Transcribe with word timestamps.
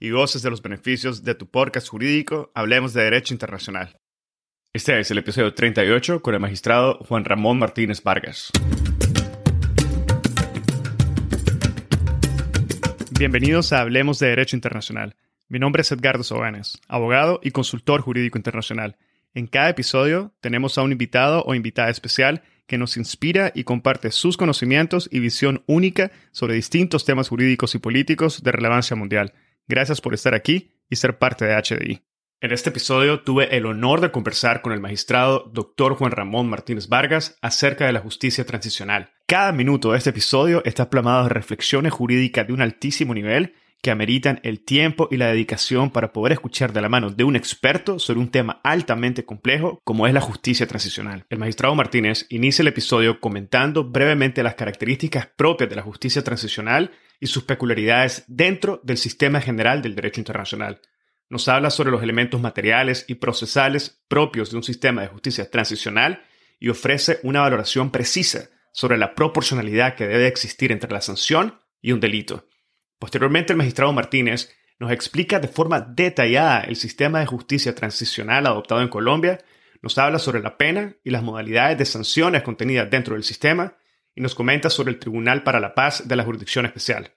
y 0.00 0.10
goces 0.10 0.42
de 0.42 0.50
los 0.50 0.62
beneficios 0.62 1.24
de 1.24 1.34
tu 1.34 1.50
podcast 1.50 1.88
jurídico 1.88 2.52
Hablemos 2.54 2.92
de 2.92 3.02
Derecho 3.02 3.34
Internacional. 3.34 3.98
Este 4.72 4.98
es 5.00 5.10
el 5.10 5.18
episodio 5.18 5.54
38 5.54 6.22
con 6.22 6.34
el 6.34 6.40
magistrado 6.40 6.98
Juan 7.08 7.24
Ramón 7.24 7.58
Martínez 7.58 8.02
Vargas. 8.02 8.52
Bienvenidos 13.18 13.72
a 13.72 13.80
Hablemos 13.80 14.20
de 14.20 14.28
Derecho 14.28 14.54
Internacional. 14.54 15.16
Mi 15.48 15.58
nombre 15.58 15.82
es 15.82 15.90
Edgardo 15.90 16.22
Sobanes, 16.22 16.78
abogado 16.86 17.40
y 17.42 17.50
consultor 17.50 18.02
jurídico 18.02 18.38
internacional. 18.38 18.96
En 19.34 19.46
cada 19.48 19.70
episodio 19.70 20.32
tenemos 20.40 20.78
a 20.78 20.82
un 20.82 20.92
invitado 20.92 21.42
o 21.44 21.54
invitada 21.54 21.90
especial 21.90 22.42
que 22.68 22.78
nos 22.78 22.96
inspira 22.96 23.50
y 23.54 23.64
comparte 23.64 24.12
sus 24.12 24.36
conocimientos 24.36 25.08
y 25.10 25.18
visión 25.18 25.64
única 25.66 26.12
sobre 26.30 26.54
distintos 26.54 27.04
temas 27.04 27.28
jurídicos 27.28 27.74
y 27.74 27.78
políticos 27.78 28.42
de 28.42 28.52
relevancia 28.52 28.94
mundial. 28.94 29.32
Gracias 29.68 30.00
por 30.00 30.14
estar 30.14 30.34
aquí 30.34 30.72
y 30.88 30.96
ser 30.96 31.18
parte 31.18 31.44
de 31.44 31.54
HDI. 31.54 32.02
En 32.40 32.52
este 32.52 32.70
episodio 32.70 33.20
tuve 33.20 33.56
el 33.56 33.66
honor 33.66 34.00
de 34.00 34.10
conversar 34.10 34.62
con 34.62 34.72
el 34.72 34.80
magistrado 34.80 35.50
Dr. 35.52 35.94
Juan 35.94 36.12
Ramón 36.12 36.48
Martínez 36.48 36.88
Vargas 36.88 37.36
acerca 37.42 37.84
de 37.84 37.92
la 37.92 38.00
justicia 38.00 38.46
transicional. 38.46 39.10
Cada 39.26 39.52
minuto 39.52 39.92
de 39.92 39.98
este 39.98 40.10
episodio 40.10 40.62
está 40.64 40.88
plamado 40.88 41.24
de 41.24 41.30
reflexiones 41.30 41.92
jurídicas 41.92 42.46
de 42.46 42.52
un 42.52 42.62
altísimo 42.62 43.12
nivel 43.12 43.54
que 43.82 43.90
ameritan 43.90 44.40
el 44.42 44.64
tiempo 44.64 45.08
y 45.10 45.16
la 45.16 45.28
dedicación 45.28 45.90
para 45.90 46.12
poder 46.12 46.32
escuchar 46.32 46.72
de 46.72 46.80
la 46.80 46.88
mano 46.88 47.10
de 47.10 47.24
un 47.24 47.36
experto 47.36 47.98
sobre 47.98 48.20
un 48.20 48.30
tema 48.30 48.60
altamente 48.64 49.24
complejo 49.24 49.80
como 49.84 50.06
es 50.06 50.14
la 50.14 50.20
justicia 50.20 50.66
transicional. 50.66 51.24
El 51.28 51.38
magistrado 51.38 51.74
Martínez 51.74 52.26
inicia 52.28 52.62
el 52.62 52.68
episodio 52.68 53.20
comentando 53.20 53.84
brevemente 53.84 54.42
las 54.42 54.56
características 54.56 55.28
propias 55.36 55.70
de 55.70 55.76
la 55.76 55.82
justicia 55.82 56.24
transicional 56.24 56.90
y 57.20 57.28
sus 57.28 57.44
peculiaridades 57.44 58.24
dentro 58.26 58.80
del 58.82 58.98
sistema 58.98 59.40
general 59.40 59.82
del 59.82 59.94
derecho 59.94 60.20
internacional. 60.20 60.80
Nos 61.30 61.46
habla 61.48 61.70
sobre 61.70 61.90
los 61.90 62.02
elementos 62.02 62.40
materiales 62.40 63.04
y 63.06 63.16
procesales 63.16 64.00
propios 64.08 64.50
de 64.50 64.56
un 64.56 64.62
sistema 64.62 65.02
de 65.02 65.08
justicia 65.08 65.50
transicional 65.50 66.22
y 66.58 66.70
ofrece 66.70 67.20
una 67.22 67.40
valoración 67.40 67.90
precisa 67.90 68.48
sobre 68.72 68.98
la 68.98 69.14
proporcionalidad 69.14 69.94
que 69.94 70.06
debe 70.06 70.26
existir 70.26 70.72
entre 70.72 70.90
la 70.90 71.00
sanción 71.00 71.58
y 71.80 71.92
un 71.92 72.00
delito. 72.00 72.46
Posteriormente, 72.98 73.52
el 73.52 73.56
magistrado 73.58 73.92
Martínez 73.92 74.54
nos 74.78 74.92
explica 74.92 75.40
de 75.40 75.48
forma 75.48 75.80
detallada 75.80 76.60
el 76.60 76.76
sistema 76.76 77.20
de 77.20 77.26
justicia 77.26 77.74
transicional 77.74 78.46
adoptado 78.46 78.80
en 78.80 78.88
Colombia, 78.88 79.38
nos 79.82 79.96
habla 79.98 80.18
sobre 80.18 80.40
la 80.40 80.56
pena 80.56 80.96
y 81.04 81.10
las 81.10 81.22
modalidades 81.22 81.78
de 81.78 81.84
sanciones 81.84 82.42
contenidas 82.42 82.90
dentro 82.90 83.14
del 83.14 83.24
sistema, 83.24 83.76
y 84.14 84.20
nos 84.20 84.34
comenta 84.34 84.68
sobre 84.68 84.90
el 84.90 84.98
Tribunal 84.98 85.44
para 85.44 85.60
la 85.60 85.74
Paz 85.74 86.08
de 86.08 86.16
la 86.16 86.24
Jurisdicción 86.24 86.66
Especial. 86.66 87.14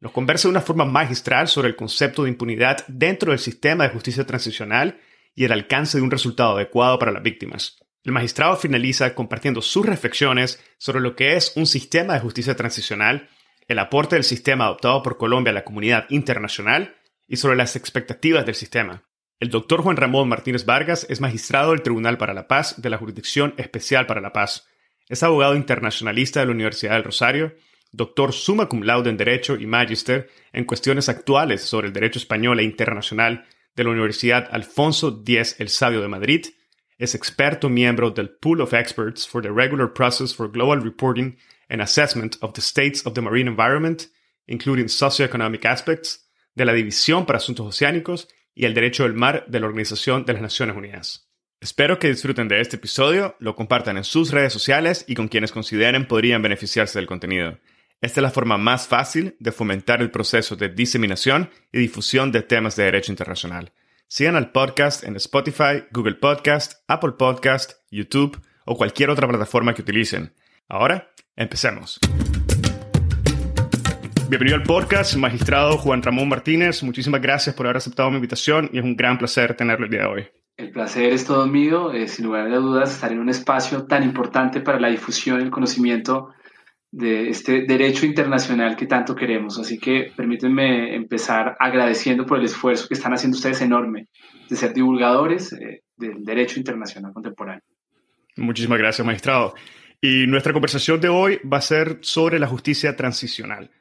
Nos 0.00 0.12
conversa 0.12 0.48
de 0.48 0.52
una 0.52 0.60
forma 0.62 0.86
magistral 0.86 1.48
sobre 1.48 1.68
el 1.68 1.76
concepto 1.76 2.22
de 2.22 2.30
impunidad 2.30 2.86
dentro 2.88 3.32
del 3.32 3.38
sistema 3.38 3.84
de 3.84 3.90
justicia 3.90 4.24
transicional 4.24 4.98
y 5.34 5.44
el 5.44 5.52
alcance 5.52 5.98
de 5.98 6.04
un 6.04 6.10
resultado 6.10 6.56
adecuado 6.56 6.98
para 6.98 7.12
las 7.12 7.22
víctimas. 7.22 7.78
El 8.02 8.12
magistrado 8.12 8.56
finaliza 8.56 9.14
compartiendo 9.14 9.60
sus 9.60 9.84
reflexiones 9.84 10.62
sobre 10.78 11.00
lo 11.00 11.14
que 11.14 11.36
es 11.36 11.52
un 11.56 11.66
sistema 11.66 12.14
de 12.14 12.20
justicia 12.20 12.56
transicional, 12.56 13.28
el 13.68 13.78
aporte 13.78 14.16
del 14.16 14.24
sistema 14.24 14.64
adoptado 14.64 15.02
por 15.02 15.16
Colombia 15.16 15.52
a 15.52 15.54
la 15.54 15.64
comunidad 15.64 16.06
internacional 16.08 16.96
y 17.26 17.36
sobre 17.36 17.56
las 17.56 17.76
expectativas 17.76 18.44
del 18.44 18.54
sistema. 18.54 19.04
El 19.38 19.50
doctor 19.50 19.82
Juan 19.82 19.96
Ramón 19.96 20.28
Martínez 20.28 20.64
Vargas 20.64 21.06
es 21.08 21.20
magistrado 21.20 21.70
del 21.70 21.82
Tribunal 21.82 22.18
para 22.18 22.34
la 22.34 22.48
Paz 22.48 22.82
de 22.82 22.90
la 22.90 22.98
Jurisdicción 22.98 23.54
Especial 23.56 24.06
para 24.06 24.20
la 24.20 24.32
Paz 24.32 24.66
es 25.08 25.22
abogado 25.22 25.56
internacionalista 25.56 26.40
de 26.40 26.46
la 26.46 26.52
Universidad 26.52 26.92
del 26.92 27.04
Rosario, 27.04 27.54
doctor 27.92 28.32
summa 28.32 28.68
cum 28.68 28.82
laude 28.82 29.08
en 29.08 29.16
Derecho 29.16 29.56
y 29.56 29.66
Magister 29.66 30.28
en 30.52 30.64
cuestiones 30.64 31.08
actuales 31.08 31.62
sobre 31.62 31.86
el 31.86 31.94
derecho 31.94 32.18
español 32.18 32.60
e 32.60 32.64
internacional 32.64 33.46
de 33.74 33.84
la 33.84 33.90
Universidad 33.90 34.48
Alfonso 34.50 35.22
X 35.26 35.56
el 35.58 35.70
Sabio 35.70 36.02
de 36.02 36.08
Madrid, 36.08 36.46
es 36.98 37.14
experto 37.14 37.68
miembro 37.68 38.10
del 38.10 38.30
Pool 38.30 38.60
of 38.60 38.74
Experts 38.74 39.26
for 39.26 39.40
the 39.40 39.50
Regular 39.50 39.92
Process 39.92 40.34
for 40.34 40.50
Global 40.50 40.82
Reporting 40.82 41.38
and 41.68 41.80
Assessment 41.80 42.36
of 42.40 42.52
the 42.52 42.60
States 42.60 43.06
of 43.06 43.14
the 43.14 43.20
Marine 43.20 43.48
Environment, 43.48 44.02
including 44.46 44.86
Socioeconomic 44.86 45.64
Aspects, 45.64 46.28
de 46.54 46.64
la 46.64 46.72
División 46.72 47.24
para 47.24 47.38
Asuntos 47.38 47.66
Oceánicos 47.66 48.28
y 48.54 48.64
el 48.64 48.74
Derecho 48.74 49.04
del 49.04 49.14
Mar 49.14 49.44
de 49.48 49.60
la 49.60 49.66
Organización 49.66 50.24
de 50.24 50.32
las 50.32 50.42
Naciones 50.42 50.76
Unidas. 50.76 51.28
Espero 51.60 51.98
que 51.98 52.08
disfruten 52.08 52.48
de 52.48 52.60
este 52.60 52.76
episodio, 52.76 53.36
lo 53.40 53.56
compartan 53.56 53.96
en 53.96 54.04
sus 54.04 54.30
redes 54.30 54.52
sociales 54.52 55.04
y 55.08 55.14
con 55.14 55.28
quienes 55.28 55.52
consideren 55.52 56.06
podrían 56.06 56.42
beneficiarse 56.42 56.98
del 56.98 57.06
contenido. 57.06 57.58
Esta 58.00 58.20
es 58.20 58.22
la 58.22 58.30
forma 58.30 58.58
más 58.58 58.86
fácil 58.86 59.36
de 59.40 59.50
fomentar 59.50 60.00
el 60.00 60.12
proceso 60.12 60.54
de 60.54 60.68
diseminación 60.68 61.50
y 61.72 61.78
difusión 61.78 62.30
de 62.30 62.42
temas 62.42 62.76
de 62.76 62.84
derecho 62.84 63.10
internacional. 63.10 63.72
Sigan 64.06 64.36
al 64.36 64.52
podcast 64.52 65.02
en 65.02 65.16
Spotify, 65.16 65.84
Google 65.90 66.14
Podcast, 66.14 66.82
Apple 66.86 67.12
Podcast, 67.18 67.72
YouTube 67.90 68.40
o 68.64 68.76
cualquier 68.76 69.10
otra 69.10 69.26
plataforma 69.26 69.74
que 69.74 69.82
utilicen. 69.82 70.32
Ahora, 70.68 71.10
empecemos. 71.38 71.98
Bienvenido 74.28 74.56
al 74.56 74.64
podcast, 74.64 75.16
magistrado 75.16 75.78
Juan 75.78 76.02
Ramón 76.02 76.28
Martínez. 76.28 76.82
Muchísimas 76.82 77.22
gracias 77.22 77.54
por 77.54 77.66
haber 77.66 77.78
aceptado 77.78 78.10
mi 78.10 78.16
invitación 78.16 78.68
y 78.72 78.78
es 78.78 78.84
un 78.84 78.94
gran 78.94 79.16
placer 79.16 79.54
tenerlo 79.54 79.86
el 79.86 79.90
día 79.90 80.02
de 80.02 80.06
hoy. 80.06 80.26
El 80.56 80.70
placer 80.70 81.12
es 81.12 81.24
todo 81.24 81.46
mío, 81.46 81.92
eh, 81.92 82.08
sin 82.08 82.26
lugar 82.26 82.52
a 82.52 82.56
dudas, 82.56 82.92
estar 82.92 83.12
en 83.12 83.20
un 83.20 83.28
espacio 83.28 83.86
tan 83.86 84.02
importante 84.02 84.60
para 84.60 84.80
la 84.80 84.88
difusión 84.88 85.40
y 85.40 85.44
el 85.44 85.50
conocimiento 85.50 86.34
de 86.90 87.28
este 87.28 87.62
derecho 87.62 88.04
internacional 88.04 88.76
que 88.76 88.86
tanto 88.86 89.14
queremos. 89.14 89.58
Así 89.58 89.78
que 89.78 90.12
permítanme 90.16 90.94
empezar 90.96 91.56
agradeciendo 91.60 92.26
por 92.26 92.38
el 92.38 92.46
esfuerzo 92.46 92.88
que 92.88 92.94
están 92.94 93.14
haciendo 93.14 93.36
ustedes 93.36 93.62
enorme 93.62 94.08
de 94.50 94.56
ser 94.56 94.74
divulgadores 94.74 95.52
eh, 95.52 95.82
del 95.96 96.24
derecho 96.24 96.58
internacional 96.58 97.12
contemporáneo. 97.12 97.62
Muchísimas 98.36 98.78
gracias, 98.78 99.06
magistrado. 99.06 99.54
Y 100.00 100.26
nuestra 100.28 100.52
conversación 100.52 101.00
de 101.00 101.08
hoy 101.08 101.40
va 101.40 101.58
a 101.58 101.62
ser 101.62 101.98
sobre 102.02 102.38
la 102.38 102.46
justicia 102.46 102.94
transicional. 102.94 103.72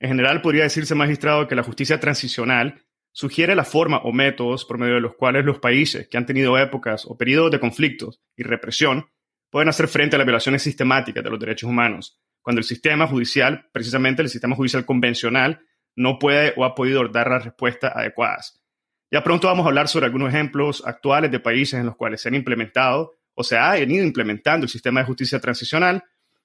En 0.00 0.08
general, 0.10 0.42
podría 0.42 0.64
decirse, 0.64 0.94
magistrado, 0.94 1.48
que 1.48 1.54
la 1.54 1.62
justicia 1.62 1.98
transicional 1.98 2.82
sugiere 3.12 3.54
la 3.54 3.64
forma 3.64 3.98
o 3.98 4.12
métodos 4.12 4.64
por 4.66 4.78
medio 4.78 4.94
de 4.94 5.00
los 5.00 5.14
cuales 5.14 5.44
los 5.44 5.60
países 5.60 6.08
que 6.08 6.18
han 6.18 6.26
tenido 6.26 6.58
épocas 6.58 7.06
o 7.06 7.16
periodos 7.16 7.50
de 7.50 7.60
conflictos 7.60 8.20
y 8.36 8.42
represión 8.42 9.06
pueden 9.50 9.68
hacer 9.68 9.88
frente 9.88 10.16
a 10.16 10.18
las 10.18 10.26
violaciones 10.26 10.62
sistemáticas 10.62 11.24
de 11.24 11.30
los 11.30 11.40
derechos 11.40 11.68
humanos, 11.68 12.20
cuando 12.42 12.60
el 12.60 12.64
sistema 12.64 13.06
judicial, 13.06 13.68
precisamente 13.72 14.22
el 14.22 14.28
sistema 14.28 14.56
judicial 14.56 14.84
convencional, 14.84 15.60
no 15.94 16.18
puede 16.18 16.52
o 16.56 16.64
ha 16.64 16.74
podido 16.74 17.06
dar 17.08 17.30
las 17.30 17.44
respuestas 17.44 17.92
adecuadas. 17.94 18.62
Ya 19.10 19.22
pronto 19.22 19.46
vamos 19.46 19.64
a 19.64 19.68
hablar 19.68 19.88
sobre 19.88 20.06
algunos 20.06 20.30
ejemplos 20.30 20.82
actuales 20.86 21.30
de 21.30 21.40
países 21.40 21.78
en 21.78 21.86
los 21.86 21.96
cuales 21.96 22.20
se 22.20 22.28
han 22.28 22.34
implementado 22.34 23.14
o 23.34 23.44
se 23.44 23.56
ha 23.56 23.72
venido 23.72 24.04
implementando 24.04 24.64
el 24.64 24.70
sistema 24.70 25.00
de 25.00 25.06
justicia 25.06 25.40
transicional 25.40 26.04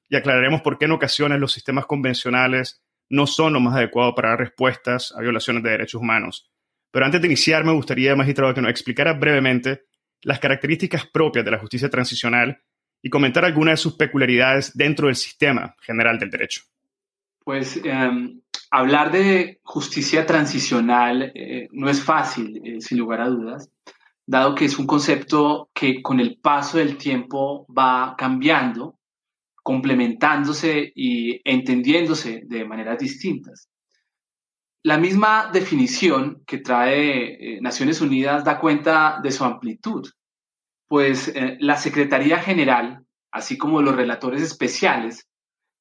y 0.09 0.15
aclararemos 0.15 0.61
por 0.61 0.77
qué 0.77 0.85
en 0.85 0.91
ocasiones 0.91 1.39
los 1.39 1.51
sistemas 1.51 1.85
convencionales 1.85 2.81
no 3.09 3.27
son 3.27 3.53
lo 3.53 3.59
más 3.59 3.75
adecuado 3.75 4.15
para 4.15 4.29
dar 4.29 4.39
respuestas 4.39 5.13
a 5.15 5.21
violaciones 5.21 5.63
de 5.63 5.71
derechos 5.71 6.01
humanos. 6.01 6.49
Pero 6.91 7.05
antes 7.05 7.21
de 7.21 7.27
iniciar, 7.27 7.63
me 7.63 7.73
gustaría, 7.73 8.15
magistrado, 8.15 8.53
que 8.53 8.61
nos 8.61 8.71
explicara 8.71 9.13
brevemente 9.13 9.83
las 10.21 10.39
características 10.39 11.05
propias 11.05 11.45
de 11.45 11.51
la 11.51 11.59
justicia 11.59 11.89
transicional 11.89 12.61
y 13.01 13.09
comentar 13.09 13.45
algunas 13.45 13.73
de 13.73 13.77
sus 13.77 13.95
peculiaridades 13.95 14.75
dentro 14.75 15.07
del 15.07 15.15
sistema 15.15 15.75
general 15.81 16.17
del 16.17 16.29
derecho. 16.29 16.61
Pues 17.43 17.79
em, 17.83 18.41
hablar 18.71 19.11
de 19.11 19.59
justicia 19.63 20.25
transicional 20.25 21.31
eh, 21.33 21.67
no 21.71 21.89
es 21.89 22.03
fácil, 22.03 22.61
eh, 22.63 22.81
sin 22.81 22.97
lugar 22.97 23.21
a 23.21 23.29
dudas, 23.29 23.69
dado 24.27 24.55
que 24.55 24.65
es 24.65 24.77
un 24.77 24.85
concepto 24.85 25.69
que 25.73 26.01
con 26.01 26.19
el 26.19 26.37
paso 26.37 26.77
del 26.77 26.97
tiempo 26.97 27.65
va 27.73 28.15
cambiando, 28.17 28.99
complementándose 29.63 30.91
y 30.93 31.41
entendiéndose 31.49 32.41
de 32.45 32.65
maneras 32.65 32.99
distintas. 32.99 33.69
La 34.83 34.97
misma 34.97 35.49
definición 35.51 36.43
que 36.45 36.59
trae 36.59 37.55
eh, 37.55 37.61
Naciones 37.61 38.01
Unidas 38.01 38.43
da 38.43 38.59
cuenta 38.59 39.19
de 39.23 39.31
su 39.31 39.43
amplitud, 39.43 40.07
pues 40.87 41.29
eh, 41.29 41.57
la 41.59 41.77
Secretaría 41.77 42.39
General, 42.39 43.05
así 43.31 43.57
como 43.57 43.81
los 43.81 43.95
relatores 43.95 44.41
especiales, 44.41 45.27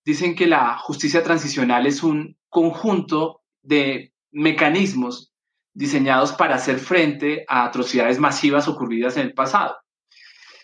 dicen 0.05 0.37
que 0.37 0.47
la 0.47 0.79
justicia 0.79 1.23
transicional 1.23 1.87
es 1.87 2.03
un 2.03 2.37
conjunto 2.49 3.43
de 3.63 4.13
mecanismos 4.31 5.33
diseñados 5.77 6.33
para 6.33 6.55
hacer 6.55 6.79
frente 6.79 7.45
a 7.47 7.67
atrocidades 7.67 8.19
masivas 8.19 8.67
ocurridas 8.67 9.17
en 9.19 9.27
el 9.27 9.35
pasado. 9.35 9.77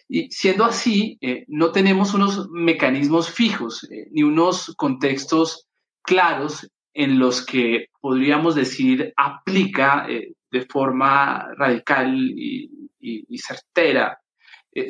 Y 0.08 0.30
siendo 0.30 0.64
así, 0.64 1.18
eh, 1.20 1.44
no 1.48 1.70
tenemos 1.70 2.14
unos 2.14 2.48
mecanismos 2.50 3.30
fijos 3.30 3.84
eh, 3.84 4.08
ni 4.10 4.22
unos 4.22 4.74
contextos 4.76 5.68
claros 6.02 6.66
en 6.94 7.18
los 7.18 7.44
que 7.44 7.88
podríamos 8.00 8.54
decir 8.54 9.12
aplica 9.16 10.06
eh, 10.08 10.32
de 10.50 10.66
forma 10.66 11.46
radical 11.56 12.14
y, 12.16 12.70
y 13.00 13.38
certera. 13.38 14.18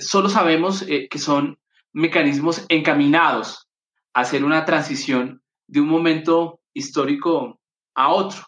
solo 0.00 0.28
sabemos 0.28 0.84
que 0.84 1.18
son 1.18 1.56
mecanismos 1.92 2.66
encaminados 2.68 3.68
a 4.12 4.20
hacer 4.20 4.44
una 4.44 4.64
transición 4.64 5.40
de 5.68 5.80
un 5.80 5.88
momento 5.88 6.60
histórico 6.74 7.60
a 7.94 8.12
otro. 8.12 8.42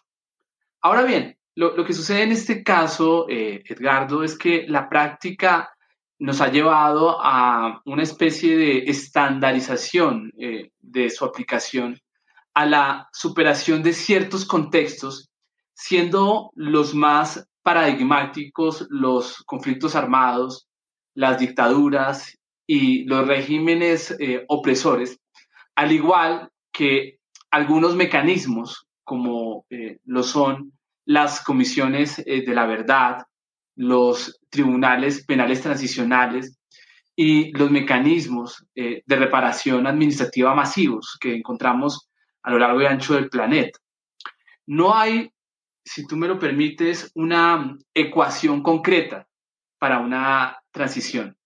Ahora 0.81 1.03
bien, 1.03 1.35
lo, 1.55 1.85
que 1.85 1.93
sucede 1.93 2.23
en 2.23 2.33
este 2.33 2.63
caso, 2.63 3.27
eh, 3.29 3.63
Edgardo, 3.65 4.23
es 4.23 4.37
que 4.37 4.65
la 4.67 4.89
práctica 4.89 5.69
nos 6.19 6.41
ha 6.41 6.51
llevado 6.51 7.17
a 7.21 7.81
una 7.85 8.03
especie 8.03 8.57
de 8.57 8.77
estandarización 8.87 10.33
eh, 10.37 10.71
de 10.79 11.09
su 11.09 11.23
aplicación, 11.23 11.99
a 12.53 12.65
la 12.65 13.09
superación 13.13 13.83
de 13.83 13.93
ciertos 13.93 14.45
contextos, 14.45 15.29
siendo 15.73 16.51
los 16.55 16.93
más 16.93 17.47
paradigmáticos 17.63 18.85
los 18.89 19.43
conflictos 19.45 19.95
armados, 19.95 20.67
las 21.13 21.39
dictaduras 21.39 22.37
y 22.67 23.05
los 23.05 23.27
regímenes 23.27 24.15
eh, 24.19 24.43
opresores, 24.49 25.19
al 25.75 25.91
igual 25.91 26.49
que 26.71 27.19
algunos 27.49 27.95
mecanismos 27.95 28.87
como 29.03 29.65
lo 30.05 30.23
son 30.23 30.74
las 31.05 31.41
comisiones 31.41 32.19
eh, 32.19 32.43
de 32.45 32.53
la 32.53 32.65
verdad, 32.65 33.25
los 33.75 34.39
tribunales 34.49 35.25
penales 35.25 35.61
transicionales 35.61 36.57
y 37.15 37.51
los 37.57 37.71
mecanismos 37.71 38.65
eh, 38.75 39.03
de 39.05 39.15
reparación 39.15 39.87
administrativa 39.87 40.53
masivos 40.53 41.17
que 41.19 41.35
encontramos 41.35 42.09
a 42.43 42.51
lo 42.51 42.59
largo 42.59 42.81
y 42.81 42.85
ancho 42.85 43.15
del 43.15 43.29
planeta. 43.29 43.79
No 44.67 44.95
hay, 44.95 45.31
si 45.83 46.05
tú 46.05 46.17
me 46.17 46.27
lo 46.27 46.39
permites, 46.39 47.11
una 47.15 47.77
ecuación 47.93 48.61
concreta 48.61 49.27
para 49.79 49.99
una 49.99 50.57
transición. 50.71 51.37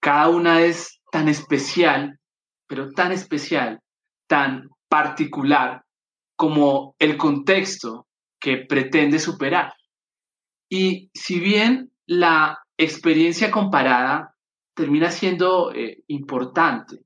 Cada 0.00 0.28
una 0.28 0.62
es 0.62 1.00
tan 1.12 1.28
especial, 1.28 2.18
pero 2.66 2.90
tan 2.92 3.12
especial, 3.12 3.80
tan 4.26 4.68
particular 4.88 5.82
como 6.36 6.94
el 6.98 7.16
contexto 7.16 8.07
que 8.40 8.58
pretende 8.68 9.18
superar. 9.18 9.72
Y 10.70 11.10
si 11.14 11.40
bien 11.40 11.90
la 12.06 12.58
experiencia 12.76 13.50
comparada 13.50 14.34
termina 14.74 15.10
siendo 15.10 15.72
eh, 15.74 16.02
importante, 16.08 16.98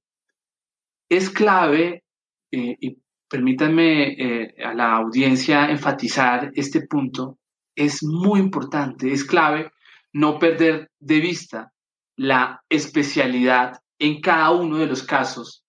es 1.09 1.31
clave, 1.31 2.05
eh, 2.51 2.77
y 2.81 2.99
permítanme 3.29 4.13
eh, 4.13 4.55
a 4.65 4.75
la 4.75 4.95
audiencia 4.97 5.71
enfatizar 5.71 6.51
este 6.55 6.87
punto, 6.87 7.39
es 7.75 8.03
muy 8.03 8.41
importante, 8.41 9.11
es 9.13 9.25
clave 9.25 9.71
no 10.13 10.39
perder 10.39 10.91
de 11.01 11.21
vista 11.21 11.73
la 12.17 12.63
especialidad 12.69 13.81
en 13.99 14.21
cada 14.21 14.51
uno 14.51 14.77
de 14.79 14.87
los 14.87 15.03
casos 15.03 15.65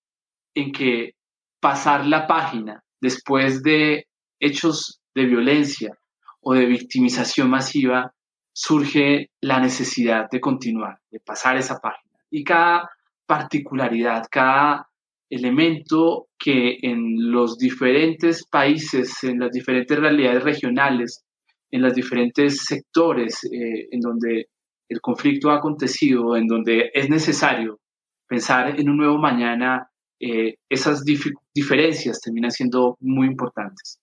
en 0.54 0.72
que 0.72 1.14
pasar 1.62 2.06
la 2.06 2.28
página 2.28 2.84
después 3.00 3.64
de 3.64 4.06
hechos 4.40 5.02
de 5.16 5.26
violencia 5.26 5.98
o 6.42 6.54
de 6.54 6.66
victimización 6.66 7.50
masiva, 7.50 8.14
surge 8.54 9.32
la 9.42 9.60
necesidad 9.60 10.30
de 10.30 10.40
continuar, 10.40 11.00
de 11.10 11.20
pasar 11.20 11.58
esa 11.58 11.80
página. 11.80 12.20
Y 12.30 12.44
cada 12.44 12.90
particularidad, 13.26 14.26
cada 14.30 14.88
elemento 15.30 16.28
que 16.38 16.78
en 16.82 17.32
los 17.32 17.58
diferentes 17.58 18.46
países, 18.46 19.24
en 19.24 19.40
las 19.40 19.52
diferentes 19.52 19.98
realidades 19.98 20.44
regionales, 20.44 21.24
en 21.72 21.82
los 21.82 21.94
diferentes 21.96 22.64
sectores 22.66 23.44
eh, 23.46 23.88
en 23.90 24.00
donde 24.00 24.48
el 24.88 25.02
conflicto 25.02 25.50
ha 25.50 25.58
acontecido, 25.58 26.38
en 26.38 26.46
donde 26.46 26.92
es 26.94 27.10
necesario 27.10 27.80
pensar 28.28 28.80
en 28.80 28.90
un 28.90 28.98
nuevo 28.98 29.18
mañana, 29.18 29.90
eh, 30.20 30.56
esas 30.70 31.04
diferencias 31.04 32.22
terminan 32.22 32.52
siendo 32.52 32.98
muy 33.00 33.28
importantes. 33.28 34.00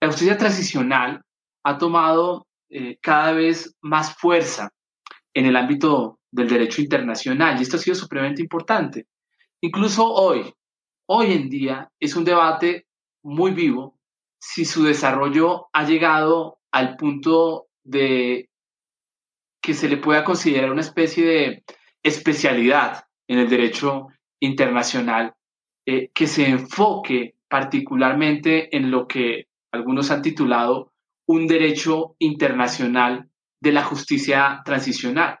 La 0.00 0.08
justicia 0.08 0.36
transicional 0.36 1.22
ha 1.64 1.78
tomado 1.78 2.46
eh, 2.70 2.98
cada 3.00 3.32
vez 3.32 3.76
más 3.80 4.14
fuerza 4.16 4.70
en 5.34 5.46
el 5.46 5.56
ámbito 5.56 6.20
del 6.30 6.48
derecho 6.48 6.82
internacional 6.82 7.58
y 7.58 7.62
esto 7.62 7.76
ha 7.76 7.80
sido 7.80 7.96
supremamente 7.96 8.42
importante. 8.42 9.06
Incluso 9.60 10.06
hoy, 10.06 10.52
hoy 11.06 11.32
en 11.32 11.48
día, 11.48 11.90
es 11.98 12.14
un 12.14 12.24
debate 12.24 12.86
muy 13.22 13.52
vivo 13.52 13.98
si 14.40 14.64
su 14.64 14.84
desarrollo 14.84 15.68
ha 15.72 15.84
llegado 15.84 16.58
al 16.70 16.96
punto 16.96 17.66
de 17.82 18.48
que 19.60 19.74
se 19.74 19.88
le 19.88 19.96
pueda 19.96 20.22
considerar 20.22 20.70
una 20.70 20.82
especie 20.82 21.26
de 21.26 21.64
especialidad 22.02 23.04
en 23.26 23.40
el 23.40 23.48
derecho 23.48 24.08
internacional 24.40 25.34
eh, 25.84 26.10
que 26.14 26.26
se 26.26 26.48
enfoque 26.48 27.34
particularmente 27.48 28.76
en 28.76 28.90
lo 28.90 29.08
que 29.08 29.47
algunos 29.72 30.10
han 30.10 30.22
titulado 30.22 30.92
un 31.26 31.46
derecho 31.46 32.16
internacional 32.18 33.28
de 33.60 33.72
la 33.72 33.84
justicia 33.84 34.62
transicional. 34.64 35.38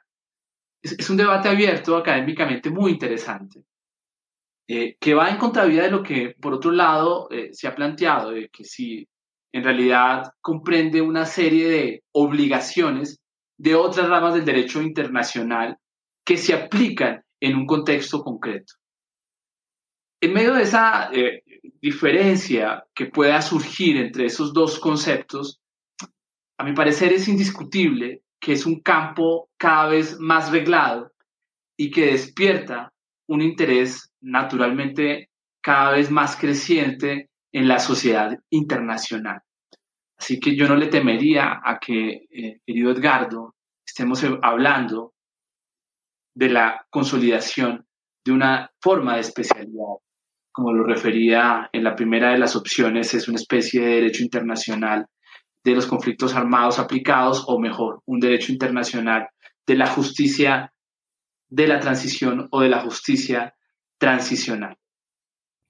Es, 0.82 1.08
un 1.10 1.16
debate 1.16 1.48
abierto 1.48 1.96
académicamente 1.96 2.70
muy 2.70 2.92
interesante, 2.92 3.64
eh, 4.68 4.96
que 5.00 5.14
va 5.14 5.30
en 5.30 5.38
contravía 5.38 5.84
de 5.84 5.90
lo 5.90 6.02
que, 6.02 6.34
por 6.40 6.54
otro 6.54 6.70
lado, 6.70 7.28
eh, 7.30 7.48
se 7.52 7.66
ha 7.66 7.74
planteado, 7.74 8.30
de 8.30 8.48
que 8.48 8.64
si 8.64 9.08
en 9.52 9.64
realidad 9.64 10.32
comprende 10.40 11.00
una 11.00 11.24
serie 11.24 11.68
de 11.68 12.02
obligaciones 12.12 13.20
de 13.58 13.74
otras 13.74 14.08
ramas 14.08 14.34
del 14.34 14.44
derecho 14.44 14.82
internacional 14.82 15.76
que 16.24 16.36
se 16.36 16.54
aplican 16.54 17.22
en 17.40 17.56
un 17.56 17.66
contexto 17.66 18.22
concreto. 18.22 18.74
En 20.20 20.32
medio 20.32 20.54
de 20.54 20.62
esa 20.62 21.10
eh, 21.12 21.42
diferencia 21.80 22.84
que 22.94 23.06
pueda 23.06 23.40
surgir 23.42 23.96
entre 23.96 24.26
esos 24.26 24.52
dos 24.52 24.78
conceptos, 24.78 25.60
a 26.58 26.64
mi 26.64 26.72
parecer 26.72 27.12
es 27.12 27.28
indiscutible 27.28 28.22
que 28.40 28.52
es 28.52 28.66
un 28.66 28.80
campo 28.80 29.50
cada 29.56 29.88
vez 29.88 30.18
más 30.18 30.50
reglado 30.50 31.12
y 31.76 31.90
que 31.90 32.06
despierta 32.06 32.92
un 33.28 33.42
interés 33.42 34.12
naturalmente 34.20 35.30
cada 35.62 35.92
vez 35.92 36.10
más 36.10 36.36
creciente 36.36 37.30
en 37.52 37.68
la 37.68 37.78
sociedad 37.78 38.38
internacional. 38.50 39.40
Así 40.18 40.40
que 40.40 40.56
yo 40.56 40.66
no 40.66 40.76
le 40.76 40.88
temería 40.88 41.60
a 41.64 41.78
que, 41.78 42.26
eh, 42.30 42.60
querido 42.66 42.90
Edgardo, 42.90 43.54
estemos 43.86 44.24
hablando 44.42 45.14
de 46.34 46.48
la 46.48 46.86
consolidación 46.90 47.86
de 48.24 48.32
una 48.32 48.70
forma 48.80 49.14
de 49.14 49.20
especialidad 49.20 49.96
como 50.52 50.72
lo 50.72 50.84
refería 50.84 51.68
en 51.72 51.84
la 51.84 51.94
primera 51.94 52.32
de 52.32 52.38
las 52.38 52.56
opciones, 52.56 53.14
es 53.14 53.28
una 53.28 53.36
especie 53.36 53.80
de 53.80 53.94
derecho 53.94 54.22
internacional 54.22 55.06
de 55.64 55.74
los 55.74 55.86
conflictos 55.86 56.34
armados 56.34 56.78
aplicados, 56.78 57.44
o 57.46 57.58
mejor, 57.58 58.00
un 58.06 58.20
derecho 58.20 58.52
internacional 58.52 59.28
de 59.66 59.76
la 59.76 59.86
justicia 59.86 60.72
de 61.48 61.66
la 61.66 61.80
transición 61.80 62.48
o 62.50 62.60
de 62.60 62.68
la 62.68 62.80
justicia 62.80 63.54
transicional. 63.98 64.76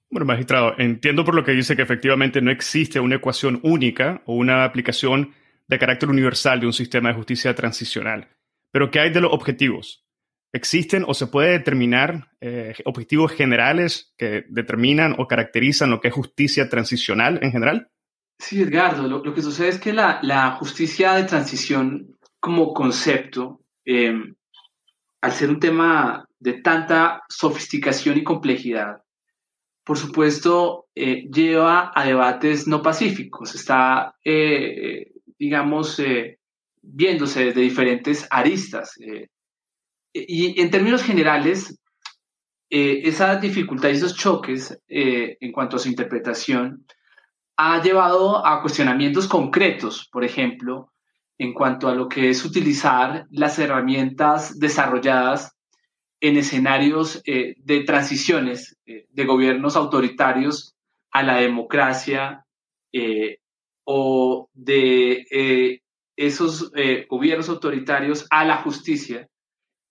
Bueno, 0.09 0.25
magistrado, 0.25 0.73
entiendo 0.77 1.23
por 1.23 1.35
lo 1.35 1.43
que 1.43 1.51
dice 1.51 1.75
que 1.75 1.83
efectivamente 1.83 2.41
no 2.41 2.51
existe 2.51 2.99
una 2.99 3.15
ecuación 3.15 3.59
única 3.63 4.23
o 4.25 4.35
una 4.35 4.63
aplicación 4.63 5.33
de 5.67 5.77
carácter 5.77 6.09
universal 6.09 6.59
de 6.59 6.65
un 6.65 6.73
sistema 6.73 7.09
de 7.09 7.15
justicia 7.15 7.53
transicional. 7.53 8.27
Pero 8.71 8.89
¿qué 8.89 8.99
hay 9.01 9.11
de 9.11 9.21
los 9.21 9.31
objetivos? 9.31 10.08
¿Existen 10.51 11.05
o 11.07 11.13
se 11.13 11.27
puede 11.27 11.51
determinar 11.51 12.31
eh, 12.41 12.73
objetivos 12.85 13.31
generales 13.33 14.13
que 14.17 14.45
determinan 14.49 15.15
o 15.19 15.27
caracterizan 15.27 15.91
lo 15.91 16.01
que 16.01 16.07
es 16.07 16.13
justicia 16.13 16.69
transicional 16.69 17.39
en 17.43 17.51
general? 17.51 17.91
Sí, 18.39 18.61
Edgardo, 18.61 19.07
lo, 19.07 19.33
que 19.33 19.43
sucede 19.43 19.67
es 19.67 19.79
que 19.79 19.93
la, 19.93 20.55
justicia 20.59 21.13
de 21.13 21.25
transición 21.25 22.17
como 22.39 22.73
concepto, 22.73 23.61
em, 23.85 24.33
al 25.21 25.31
ser 25.33 25.49
un 25.49 25.59
tema 25.59 26.25
de 26.39 26.53
tanta 26.61 27.21
sofisticación 27.29 28.17
y 28.17 28.23
complejidad, 28.23 29.03
por 29.83 29.97
supuesto, 29.97 30.87
eh, 30.95 31.27
lleva 31.29 31.91
a 31.93 32.05
debates 32.05 32.67
no 32.67 32.81
pacíficos. 32.81 33.55
Está, 33.55 34.15
eh, 34.23 35.11
digamos, 35.37 36.01
viéndose 36.81 37.45
desde 37.45 37.61
diferentes 37.61 38.25
aristas. 38.29 38.97
Y 40.13 40.59
en 40.61 40.71
términos 40.71 41.03
generales, 41.03 41.79
esa 42.69 43.35
dificultad 43.37 43.89
y 43.89 43.93
esos 43.93 44.15
choques 44.15 44.79
en 44.87 45.51
cuanto 45.51 45.77
a 45.77 45.79
su 45.79 45.89
interpretación 45.89 46.85
ha 47.57 47.81
llevado 47.81 48.45
a 48.45 48.61
cuestionamientos 48.61 49.27
concretos, 49.27 50.07
por 50.11 50.23
ejemplo, 50.23 50.93
en 51.37 51.53
cuanto 51.53 51.87
a 51.87 51.95
lo 51.95 52.07
que 52.07 52.29
es 52.29 52.45
utilizar 52.45 53.25
las 53.31 53.59
herramientas 53.59 54.59
desarrolladas 54.59 55.57
en 56.21 56.37
escenarios 56.37 57.21
eh, 57.25 57.55
de 57.57 57.81
transiciones 57.83 58.77
eh, 58.85 59.07
de 59.09 59.25
gobiernos 59.25 59.75
autoritarios 59.75 60.75
a 61.11 61.23
la 61.23 61.37
democracia 61.37 62.45
eh, 62.91 63.39
o 63.85 64.49
de 64.53 65.81
esos 66.15 66.71
gobiernos 67.09 67.49
autoritarios 67.49 68.27
a 68.29 68.45
la 68.45 68.57
justicia, 68.57 69.27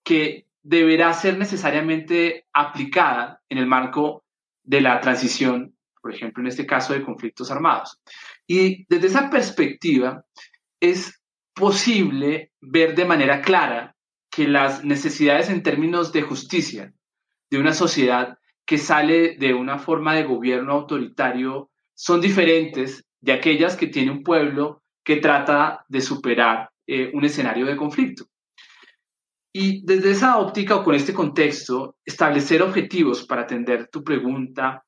que 0.08 0.46
deberá 0.62 1.12
ser 1.12 1.36
necesariamente 1.36 2.46
aplicada 2.54 3.42
en 3.50 3.58
el 3.58 3.66
marco 3.66 4.24
de 4.64 4.80
la 4.80 5.00
transición, 5.02 5.76
por 6.00 6.14
ejemplo, 6.14 6.42
en 6.42 6.46
este 6.46 6.64
caso 6.64 6.94
de 6.94 7.02
conflictos 7.02 7.50
armados. 7.50 8.00
Y 8.46 8.86
desde 8.88 9.08
esa 9.08 9.28
perspectiva 9.28 10.24
es 10.80 11.20
posible 11.54 12.52
ver 12.62 12.94
de 12.94 13.04
manera 13.04 13.42
clara 13.42 13.96
que 14.30 14.48
las 14.48 14.82
necesidades 14.82 15.50
en 15.50 15.62
términos 15.62 16.10
de 16.10 16.22
justicia 16.22 16.94
de 17.50 17.58
una 17.58 17.74
sociedad 17.74 18.38
que 18.64 18.78
sale 18.78 19.36
de 19.36 19.52
una 19.52 19.78
forma 19.78 20.14
de 20.14 20.24
gobierno 20.24 20.72
autoritario 20.72 21.70
son 21.92 22.22
diferentes 22.22 23.04
de 23.20 23.32
aquellas 23.32 23.76
que 23.76 23.88
tiene 23.88 24.10
un 24.10 24.22
pueblo 24.22 24.82
que 25.04 25.16
trata 25.16 25.84
de 25.86 26.00
superar 26.00 26.70
eh, 26.86 27.10
un 27.12 27.26
escenario 27.26 27.66
de 27.66 27.76
conflicto. 27.76 28.24
Y 29.52 29.84
desde 29.84 30.10
esa 30.10 30.38
óptica 30.38 30.76
o 30.76 30.84
con 30.84 30.94
este 30.94 31.14
contexto, 31.14 31.96
establecer 32.04 32.62
objetivos 32.62 33.24
para 33.26 33.42
atender 33.42 33.88
tu 33.88 34.04
pregunta 34.04 34.84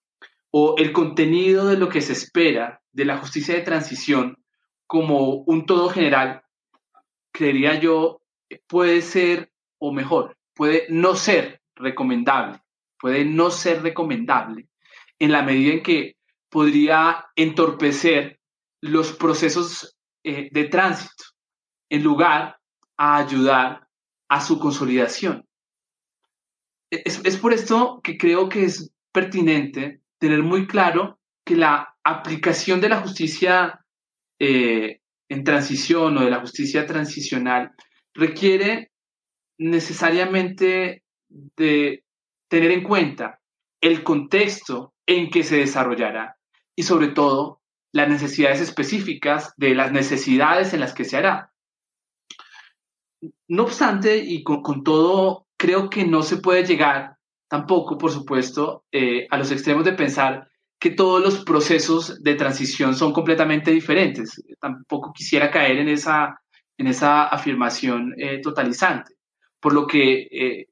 o 0.50 0.75
el 0.79 0.93
contenido 0.93 1.67
de 1.69 1.76
lo 1.76 1.88
que 1.88 2.00
se 2.00 2.12
espera 2.12 2.81
de 2.93 3.05
la 3.05 3.19
justicia 3.19 3.55
de 3.55 3.62
transición 3.62 4.37
como 4.87 5.45
un 5.47 5.67
todo 5.67 5.88
general, 5.88 6.43
creería 7.33 7.79
yo, 7.79 8.23
puede 8.67 9.02
ser, 9.02 9.52
o 9.79 9.93
mejor, 9.93 10.37
puede 10.55 10.87
no 10.88 11.14
ser 11.14 11.62
recomendable, 11.76 12.61
puede 12.99 13.25
no 13.25 13.50
ser 13.50 13.83
recomendable 13.83 14.69
en 15.19 15.33
la 15.33 15.43
medida 15.43 15.75
en 15.75 15.83
que 15.83 16.17
podría 16.49 17.26
entorpecer 17.37 18.40
los 18.81 19.12
procesos 19.12 19.97
eh, 20.25 20.49
de 20.50 20.64
tránsito 20.64 21.25
en 21.88 22.02
lugar 22.02 22.59
a 22.97 23.19
ayudar 23.19 23.87
a 24.30 24.40
su 24.40 24.58
consolidación. 24.58 25.44
Es, 26.90 27.37
por 27.37 27.52
esto 27.52 28.00
que 28.02 28.16
creo 28.16 28.49
que 28.49 28.64
es 28.64 28.90
pertinente 29.12 30.00
tener 30.18 30.42
muy 30.42 30.66
claro 30.66 31.18
que 31.44 31.56
la 31.56 31.96
aplicación 32.04 32.80
de 32.80 32.88
la 32.88 33.00
justicia 33.00 33.84
eh, 34.38 35.00
en 35.28 35.44
transición 35.44 36.16
o 36.16 36.25
de 36.25 36.30
la 36.30 36.40
justicia 36.40 36.87
transicional 36.87 37.72
requiere 38.14 38.92
necesariamente 39.58 41.02
de 41.28 42.04
tener 42.49 42.70
en 42.70 42.84
cuenta 42.84 43.40
el 43.80 44.02
contexto 44.02 44.94
en 45.06 45.30
que 45.30 45.42
se 45.42 45.56
desarrollará 45.56 46.37
y 46.76 46.84
sobre 46.84 47.08
todo 47.08 47.60
las 47.92 48.08
necesidades 48.08 48.60
específicas 48.60 49.52
de 49.56 49.75
las 49.75 49.92
necesidades 49.92 50.72
en 50.72 50.80
las 50.80 50.94
que 50.94 51.04
se 51.04 51.16
hará. 51.16 51.50
No 53.49 53.65
obstante, 53.65 54.17
y 54.17 54.43
con, 54.43 54.83
todo, 54.83 55.47
creo 55.57 55.91
que 55.91 56.05
no 56.05 56.23
se 56.23 56.39
puede 56.39 56.65
llegar 56.65 57.17
tampoco, 57.49 57.99
por 57.99 58.11
supuesto, 58.11 58.85
eh, 58.93 59.27
a 59.31 59.37
los 59.37 59.50
extremos 59.50 59.85
de 59.85 59.93
pensar 59.93 60.49
que 60.79 60.91
todos 60.91 61.23
los 61.23 61.45
procesos 61.45 62.23
de 62.23 62.35
transición 62.35 62.95
son 62.95 63.12
completamente 63.12 63.71
diferentes. 63.71 64.43
Tampoco 64.59 65.12
quisiera 65.12 65.50
caer 65.50 65.79
en 65.79 65.89
esa 65.89 66.41
en 66.79 66.87
esa 66.87 67.25
afirmación 67.25 68.15
eh, 68.17 68.41
totalizante. 68.41 69.12
Por 69.61 69.75
lo 69.75 69.87
que, 69.87 70.29
eh, 70.31 70.69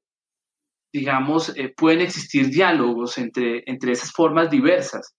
digamos, 0.91 1.55
pueden 1.77 2.01
existir 2.01 2.49
diálogos 2.49 3.19
entre, 3.19 3.63
entre 3.67 3.93
esas 3.93 4.11
formas 4.11 4.51
diversas 4.51 5.15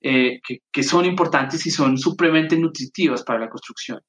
que, 0.00 0.40
que, 0.72 0.82
son 0.82 1.04
importantes 1.04 1.64
y 1.64 1.70
son 1.70 1.96
supremamente 1.96 2.58
nutritivas 2.58 3.22
para 3.22 3.38
la 3.38 3.48
construcción. 3.48 4.00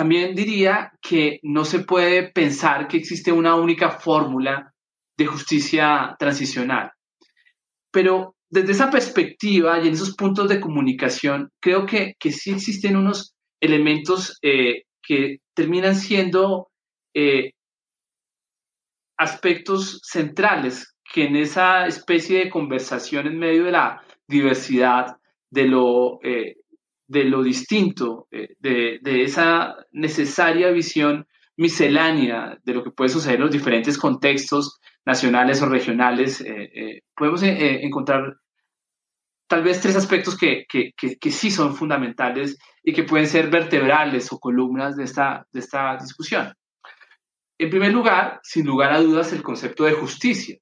También 0.00 0.34
diría 0.34 0.92
que 1.02 1.40
no 1.42 1.66
se 1.66 1.80
puede 1.80 2.32
pensar 2.32 2.88
que 2.88 2.96
existe 2.96 3.30
una 3.32 3.54
única 3.56 3.90
fórmula 3.90 4.72
de 5.18 5.26
justicia 5.26 6.16
transicional. 6.18 6.90
Pero 7.92 8.34
desde 8.48 8.72
esa 8.72 8.88
perspectiva 8.88 9.78
y 9.78 9.88
en 9.88 9.92
esos 9.92 10.16
puntos 10.16 10.48
de 10.48 10.58
comunicación, 10.58 11.50
creo 11.60 11.84
que, 11.84 12.14
que 12.18 12.32
sí 12.32 12.50
existen 12.50 12.96
unos 12.96 13.34
elementos 13.60 14.38
eh, 14.40 14.84
que 15.02 15.40
terminan 15.54 15.94
siendo 15.94 16.70
eh, 17.14 17.52
aspectos 19.18 20.00
centrales 20.02 20.94
que 21.12 21.24
en 21.24 21.36
esa 21.36 21.86
especie 21.86 22.38
de 22.38 22.48
conversación 22.48 23.26
en 23.26 23.38
medio 23.38 23.64
de 23.64 23.72
la 23.72 24.02
diversidad, 24.26 25.18
de 25.50 25.66
lo, 25.66 26.20
eh, 26.22 26.56
de 27.10 27.24
lo 27.24 27.42
distinto, 27.42 28.28
eh, 28.30 28.54
de, 28.60 29.00
de, 29.02 29.24
esa 29.24 29.74
necesaria 29.90 30.70
visión 30.70 31.26
miscelánea 31.56 32.56
de 32.62 32.72
lo 32.72 32.84
que 32.84 32.92
puede 32.92 33.10
suceder 33.10 33.34
en 33.36 33.42
los 33.42 33.50
diferentes 33.50 33.98
contextos 33.98 34.78
nacionales 35.04 35.60
o 35.60 35.68
regionales, 35.68 36.44
podemos 37.16 37.42
encontrar 37.42 38.36
tal 39.48 39.64
vez 39.64 39.80
tres 39.80 39.96
aspectos 39.96 40.38
que, 40.38 40.64
que, 40.68 40.92
que, 40.96 41.30
sí 41.32 41.50
son 41.50 41.74
fundamentales 41.74 42.56
y 42.84 42.92
que 42.92 43.02
pueden 43.02 43.26
ser 43.26 43.50
vertebrales 43.50 44.32
o 44.32 44.38
columnas 44.38 44.96
de 44.96 45.04
esta, 45.04 45.44
de 45.50 45.60
esta 45.60 45.96
discusión. 45.96 46.54
En 47.58 47.68
primer 47.68 47.92
lugar, 47.92 48.38
sin 48.44 48.64
lugar 48.64 48.92
a 48.92 49.00
dudas, 49.00 49.32
el 49.32 49.42
concepto 49.42 49.84
de 49.84 49.92
justicia, 49.92 50.56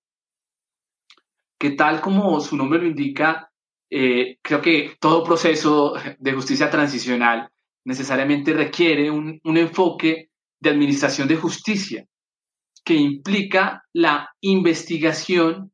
que 1.58 1.72
tal 1.72 2.00
como 2.00 2.40
su 2.40 2.56
nombre 2.56 2.80
lo 2.80 2.86
indica, 2.86 3.47
eh, 3.90 4.38
creo 4.42 4.60
que 4.60 4.96
todo 5.00 5.24
proceso 5.24 5.94
de 6.18 6.32
justicia 6.32 6.70
transicional 6.70 7.50
necesariamente 7.84 8.52
requiere 8.52 9.10
un, 9.10 9.40
un 9.44 9.56
enfoque 9.56 10.30
de 10.60 10.70
administración 10.70 11.28
de 11.28 11.36
justicia 11.36 12.06
que 12.84 12.94
implica 12.94 13.84
la 13.92 14.30
investigación, 14.40 15.72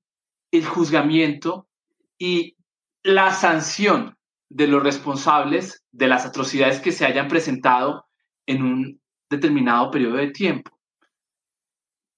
el 0.50 0.64
juzgamiento 0.64 1.68
y 2.18 2.56
la 3.02 3.32
sanción 3.32 4.16
de 4.48 4.68
los 4.68 4.82
responsables 4.82 5.84
de 5.90 6.08
las 6.08 6.26
atrocidades 6.26 6.80
que 6.80 6.92
se 6.92 7.04
hayan 7.04 7.28
presentado 7.28 8.06
en 8.46 8.62
un 8.62 9.00
determinado 9.28 9.90
periodo 9.90 10.16
de 10.16 10.30
tiempo. 10.30 10.70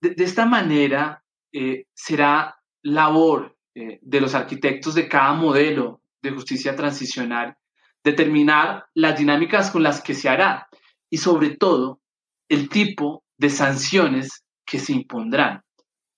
De, 0.01 0.15
esta 0.23 0.47
manera, 0.47 1.25
eh, 1.53 1.87
será 1.95 2.61
labor 2.83 3.56
eh, 3.77 3.99
de 4.01 4.21
los 4.21 4.35
arquitectos 4.35 4.95
de 4.95 5.07
cada 5.07 5.35
modelo 5.35 6.01
de 6.23 6.31
justicia 6.31 6.75
transicional 6.75 7.57
determinar 8.03 8.87
las 8.95 9.19
dinámicas 9.19 9.71
con 9.71 9.83
las 9.83 10.01
que 10.01 10.15
se 10.15 10.29
hará 10.29 10.69
y 11.11 11.19
sobre 11.19 11.57
todo 11.57 12.01
el 12.49 12.69
tipo 12.69 13.23
de 13.37 13.51
sanciones 13.51 14.45
que 14.65 14.79
se 14.79 14.93
impondrán, 14.93 15.63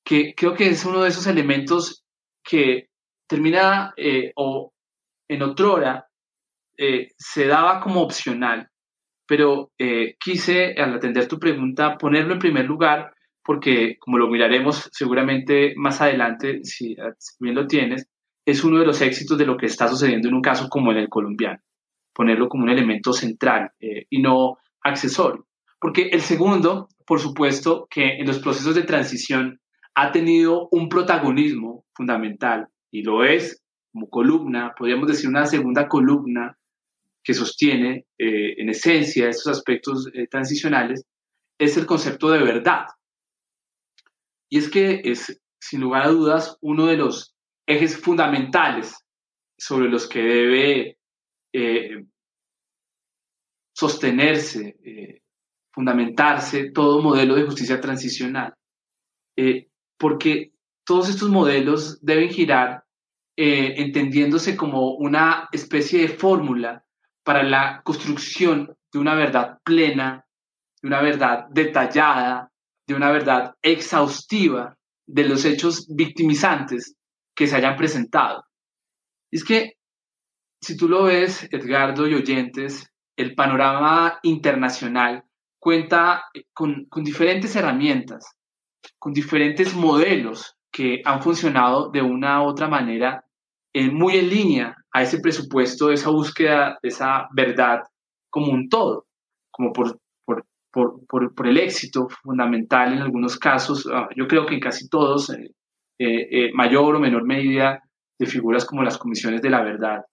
que 0.05 0.35
creo 0.37 0.55
que 0.55 0.69
es 0.69 0.85
uno 0.85 1.03
de 1.03 1.09
esos 1.09 1.27
elementos 1.27 2.05
que 2.45 2.89
termina 3.27 3.93
eh, 3.97 4.33
o 4.37 4.73
en 5.29 5.43
otrora 5.43 6.09
eh, 6.77 7.09
se 7.19 7.47
daba 7.49 7.81
como 7.81 8.03
opcional, 8.03 8.71
pero 9.27 9.73
eh, 9.79 10.15
quise, 10.19 10.75
al 10.75 10.95
atender 10.95 11.27
tu 11.27 11.39
pregunta, 11.39 11.99
ponerlo 11.99 12.35
en 12.35 12.39
primer 12.39 12.67
lugar 12.67 13.13
porque, 13.49 13.97
como 13.99 14.19
lo 14.19 14.29
miraremos 14.29 14.91
seguramente 14.93 15.73
más 15.75 16.03
adelante, 16.03 16.61
si, 16.65 16.95
bien 17.41 17.55
lo 17.55 17.67
tienes, 17.67 18.07
es 18.45 18.63
uno 18.63 18.79
de 18.79 18.85
los 18.85 19.01
éxitos 19.01 19.39
de 19.39 19.47
lo 19.47 19.57
que 19.57 19.65
está 19.65 19.89
sucediendo 19.89 20.29
en 20.29 20.35
un 20.35 20.43
caso 20.43 20.69
como 20.69 20.93
en 20.93 20.99
el 20.99 21.09
colombiano, 21.09 21.59
ponerlo 22.13 22.51
como 22.51 22.65
un 22.65 22.69
elemento 22.69 23.15
central 23.15 23.71
y 23.81 24.21
no 24.21 24.59
accesorio. 24.83 25.47
Porque 25.81 26.11
el 26.13 26.21
segundo, 26.21 26.91
por 27.07 27.21
supuesto, 27.21 27.87
que 27.89 28.19
en 28.19 28.27
los 28.27 28.39
procesos 28.39 28.75
de 28.75 28.83
transición 28.83 29.59
ha 29.95 30.13
tenido 30.13 30.69
un 30.71 30.91
protagonismo 30.91 31.87
fundamental 31.95 32.69
y 32.91 33.03
lo 33.03 33.25
es 33.25 33.65
como 33.91 34.11
columna, 34.11 34.75
podríamos 34.77 35.09
decir 35.09 35.27
una 35.27 35.47
segunda 35.47 35.89
columna 35.89 36.59
que 37.25 37.33
sostiene 37.33 38.05
eh, 38.19 38.57
en 38.59 38.69
esencia 38.69 39.31
estos 39.31 39.57
aspectos 39.57 40.11
eh, 40.13 40.27
transicionales, 40.27 41.07
es 41.59 41.79
el 41.79 41.87
concepto 41.87 42.31
de 42.31 42.43
verdad. 42.43 42.85
Y 44.49 44.59
es 44.59 44.71
que 44.71 45.03
es, 45.05 45.41
sin 45.61 45.81
lugar 45.81 46.07
a 46.07 46.09
dudas, 46.09 46.57
uno 46.61 46.87
de 46.87 46.97
los 46.97 47.35
ejes 47.67 47.99
fundamentales 48.01 48.95
sobre 49.59 49.89
los 49.89 50.09
que 50.09 50.23
debe 50.23 50.99
eh, 51.53 52.05
sostenerse, 53.75 54.77
eh, 54.85 55.23
fundamentarse 55.73 56.71
todo 56.71 57.03
modelo 57.03 57.35
de 57.35 57.45
justicia 57.45 57.81
transicional. 57.81 58.55
Eh, 59.37 59.69
porque 59.99 60.53
todos 60.85 61.09
estos 61.09 61.29
modelos 61.29 62.01
deben 62.01 62.31
girar 62.31 62.85
entendiéndose 63.41 64.57
como 64.57 64.95
una 64.95 65.49
especie 65.53 66.01
de 66.01 66.09
fórmula 66.09 66.85
para 67.23 67.45
la 67.45 67.83
construcción 67.85 68.77
de 68.93 68.99
una 68.99 69.15
verdad 69.15 69.59
plena, 69.63 70.27
de 70.83 70.89
una 70.89 71.01
verdad 71.01 71.47
detallada, 71.51 72.48
de 72.89 72.95
una 72.95 73.13
verdad 73.13 73.55
exhaustiva 73.61 74.77
de 75.07 75.29
los 75.29 75.45
hechos 75.45 75.87
victimizantes 75.95 76.97
que 77.37 77.47
se 77.47 77.55
hayan 77.55 77.77
presentado. 77.77 78.43
Es 79.31 79.45
que, 79.45 79.75
si 80.61 80.77
tú 80.77 80.89
lo 80.89 81.05
ves, 81.05 81.47
Edgardo 81.53 82.09
y 82.09 82.15
oyentes, 82.15 82.91
el 83.17 83.35
panorama 83.35 84.19
internacional 84.23 85.23
cuenta 85.59 86.25
con, 86.55 86.89
diferentes 87.03 87.55
herramientas, 87.57 88.25
con 88.99 89.13
diferentes 89.13 89.75
modelos 89.75 90.57
que 90.73 91.03
han 91.05 91.23
funcionado 91.23 91.91
de 91.91 92.01
una 92.01 92.43
u 92.43 92.47
otra 92.47 92.69
manera 92.69 93.23
eh, 93.75 93.91
muy 93.91 94.17
en 94.17 94.31
línea 94.31 94.77
a 94.93 95.03
ese 95.03 95.21
presupuesto, 95.21 95.93
esa 95.93 96.09
búsqueda 96.11 96.79
de 96.83 96.89
esa 96.89 97.29
verdad 97.35 97.83
como 98.31 98.51
un 98.53 98.69
todo, 98.69 99.07
como 99.51 99.73
por, 99.73 99.99
por, 100.71 101.47
el 101.47 101.59
éxito 101.59 102.09
fundamental 102.09 102.93
en 102.93 103.01
algunos 103.01 103.39
casos, 103.39 103.89
ah, 103.93 104.09
yo 104.17 104.27
creo 104.27 104.47
que 104.47 104.55
en 104.55 104.61
casi 104.61 104.89
todos, 104.89 105.31
eh, 105.31 105.51
eh, 105.99 106.53
mayor 106.53 106.97
o 106.97 107.01
menor 107.01 107.25
medida, 107.25 107.83
de 108.19 108.27
figuras 108.27 108.65
como 108.65 108.83
las 108.83 108.99
comisiones 108.99 109.43
de 109.43 109.51
la 109.51 109.63
verdad, 109.63 110.05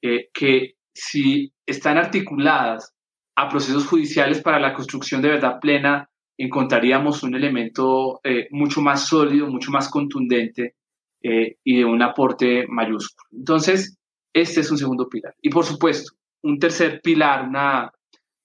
que 0.00 0.74
si 0.94 1.52
están 1.66 1.98
articuladas 1.98 2.94
a 3.36 3.48
procesos 3.48 3.86
judiciales 3.86 4.40
para 4.40 4.58
la 4.58 4.72
construcción 4.72 5.20
de 5.20 5.30
verdad 5.30 5.58
plena, 5.60 6.08
encontraríamos 6.38 7.22
un 7.24 7.34
elemento 7.34 8.20
mucho 8.50 8.80
más 8.80 9.06
sólido, 9.06 9.48
mucho 9.48 9.70
más 9.70 9.90
contundente 9.90 10.76
y 11.20 11.76
de 11.76 11.84
un 11.84 12.00
aporte 12.00 12.66
mayúsculo. 12.68 13.28
Entonces, 13.32 13.98
este 14.32 14.60
es 14.60 14.70
un 14.70 14.78
segundo 14.78 15.08
pilar. 15.08 15.34
Y 15.42 15.50
por 15.50 15.64
supuesto, 15.64 16.12
un 16.42 16.58
tercer 16.58 17.00
pilar, 17.02 17.48
una 17.48 17.90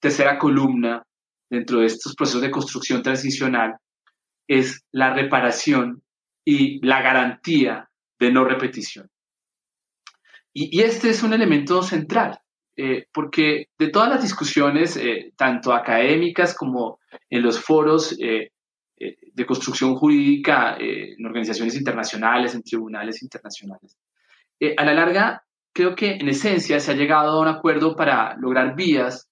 tercera 0.01 0.38
columna 0.38 1.01
dentro 1.51 1.79
de 1.79 1.86
estos 1.86 2.15
procesos 2.15 2.41
de 2.41 2.50
construcción 2.50 3.03
transicional 3.03 3.75
es 4.48 4.84
la 4.91 5.13
reparación 5.13 6.01
y 6.43 6.84
la 6.86 7.01
garantía 7.01 7.89
de 8.20 8.31
no 8.31 8.43
repetición. 8.43 9.10
Y, 10.53 10.81
este 10.81 11.10
es 11.10 11.22
un 11.22 11.34
elemento 11.34 11.84
central, 11.84 12.39
eh, 12.75 13.05
porque 13.13 13.67
de 13.77 13.89
todas 13.89 14.10
las 14.10 14.24
discusiones, 14.24 14.98
eh, 14.98 15.34
tanto 15.38 15.74
académicas 15.74 16.55
como 16.55 17.00
en 17.29 17.43
los 17.43 17.60
foros 17.60 18.17
eh, 18.20 18.51
de 18.98 19.46
construcción 19.46 19.96
jurídica, 19.96 20.77
en 20.79 21.25
organizaciones 21.25 21.75
internacionales, 21.75 22.55
en 22.55 22.63
tribunales 22.63 23.24
internacionales, 23.24 23.98
a 24.77 24.86
la 24.86 24.93
larga 24.93 25.43
creo 25.74 25.96
que 25.96 26.15
en 26.15 26.27
esencia 26.29 26.79
se 26.79 26.91
ha 26.91 26.96
llegado 26.96 27.31
a 27.31 27.41
un 27.41 27.48
acuerdo 27.48 27.96
para 27.96 28.36
lograr 28.38 28.75
vías 28.75 29.27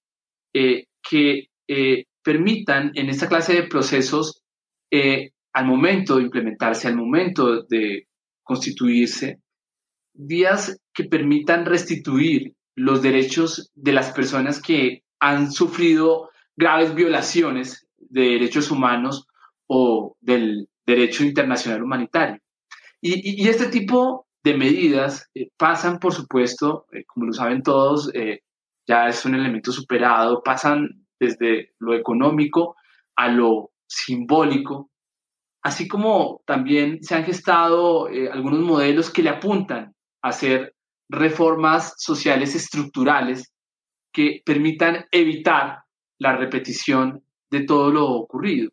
eh, 0.54 0.86
que 1.08 1.48
eh, 1.68 2.04
permitan 2.22 2.92
en 2.94 3.08
esta 3.08 3.28
clase 3.28 3.54
de 3.54 3.62
procesos, 3.64 4.42
eh, 4.90 5.30
al 5.52 5.66
momento 5.66 6.16
de 6.16 6.24
implementarse, 6.24 6.88
al 6.88 6.96
momento 6.96 7.62
de 7.62 8.06
constituirse, 8.42 9.40
vías 10.12 10.78
que 10.92 11.04
permitan 11.04 11.64
restituir 11.64 12.54
los 12.76 13.02
derechos 13.02 13.70
de 13.74 13.92
las 13.92 14.12
personas 14.12 14.60
que 14.60 15.02
han 15.18 15.52
sufrido 15.52 16.30
graves 16.56 16.94
violaciones 16.94 17.86
de 17.98 18.22
derechos 18.22 18.70
humanos 18.70 19.26
o 19.66 20.16
del 20.20 20.68
derecho 20.86 21.24
internacional 21.24 21.82
humanitario. 21.82 22.38
Y, 23.00 23.48
este 23.48 23.66
tipo 23.66 24.26
de 24.42 24.56
medidas 24.56 25.28
eh, 25.34 25.48
pasan, 25.56 25.98
por 25.98 26.12
supuesto, 26.12 26.86
eh, 26.92 27.04
como 27.06 27.26
lo 27.26 27.32
saben 27.32 27.62
todos, 27.62 28.10
ya 28.86 29.08
es 29.08 29.24
un 29.24 29.34
elemento 29.34 29.72
superado, 29.72 30.42
pasan 30.42 30.99
desde 31.20 31.74
lo 31.78 31.94
económico 31.94 32.76
a 33.14 33.28
lo 33.28 33.70
simbólico, 33.86 34.90
así 35.62 35.86
como 35.86 36.42
también 36.46 37.02
se 37.02 37.14
han 37.14 37.24
gestado 37.24 38.06
algunos 38.32 38.60
modelos 38.60 39.10
que 39.10 39.22
le 39.22 39.30
apuntan 39.30 39.94
a 40.22 40.28
hacer 40.28 40.74
reformas 41.10 41.94
sociales 41.98 42.54
estructurales 42.54 43.52
que 44.12 44.42
permitan 44.44 45.04
evitar 45.10 45.80
la 46.18 46.36
repetición 46.36 47.22
de 47.50 47.64
todo 47.64 47.90
lo 47.90 48.06
ocurrido. 48.08 48.70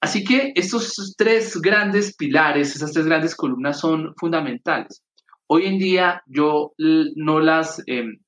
Así 0.00 0.22
que 0.22 0.52
estos 0.54 1.14
tres 1.16 1.58
grandes 1.60 2.14
pilares, 2.14 2.76
esas 2.76 2.92
tres 2.92 3.06
grandes 3.06 3.34
columnas 3.34 3.80
son 3.80 4.14
fundamentales. 4.16 5.02
Hoy 5.46 5.64
en 5.66 5.78
día 5.78 6.22
yo 6.26 6.72
no 6.76 7.40
las 7.40 7.82
em, 7.86 8.18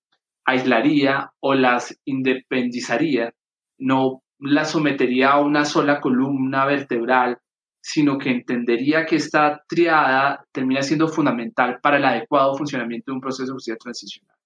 aislaría 0.46 1.30
o 1.40 1.54
las 1.54 1.98
independizaría, 2.04 3.34
no 3.78 4.22
las 4.38 4.70
sometería 4.70 5.32
a 5.32 5.40
una 5.40 5.64
sola 5.64 6.00
columna 6.00 6.64
vertebral, 6.66 7.38
sino 7.80 8.18
que 8.18 8.30
entendería 8.30 9.04
que 9.06 9.16
esta 9.16 9.62
triada 9.68 10.44
termina 10.52 10.82
siendo 10.82 11.08
fundamental 11.08 11.78
para 11.82 11.98
el 11.98 12.04
adecuado 12.04 12.56
funcionamiento 12.56 13.10
de 13.10 13.16
un 13.16 13.20
proceso 13.20 13.46
de 13.46 13.52
justicia 13.52 13.76
transicional. 13.76 14.36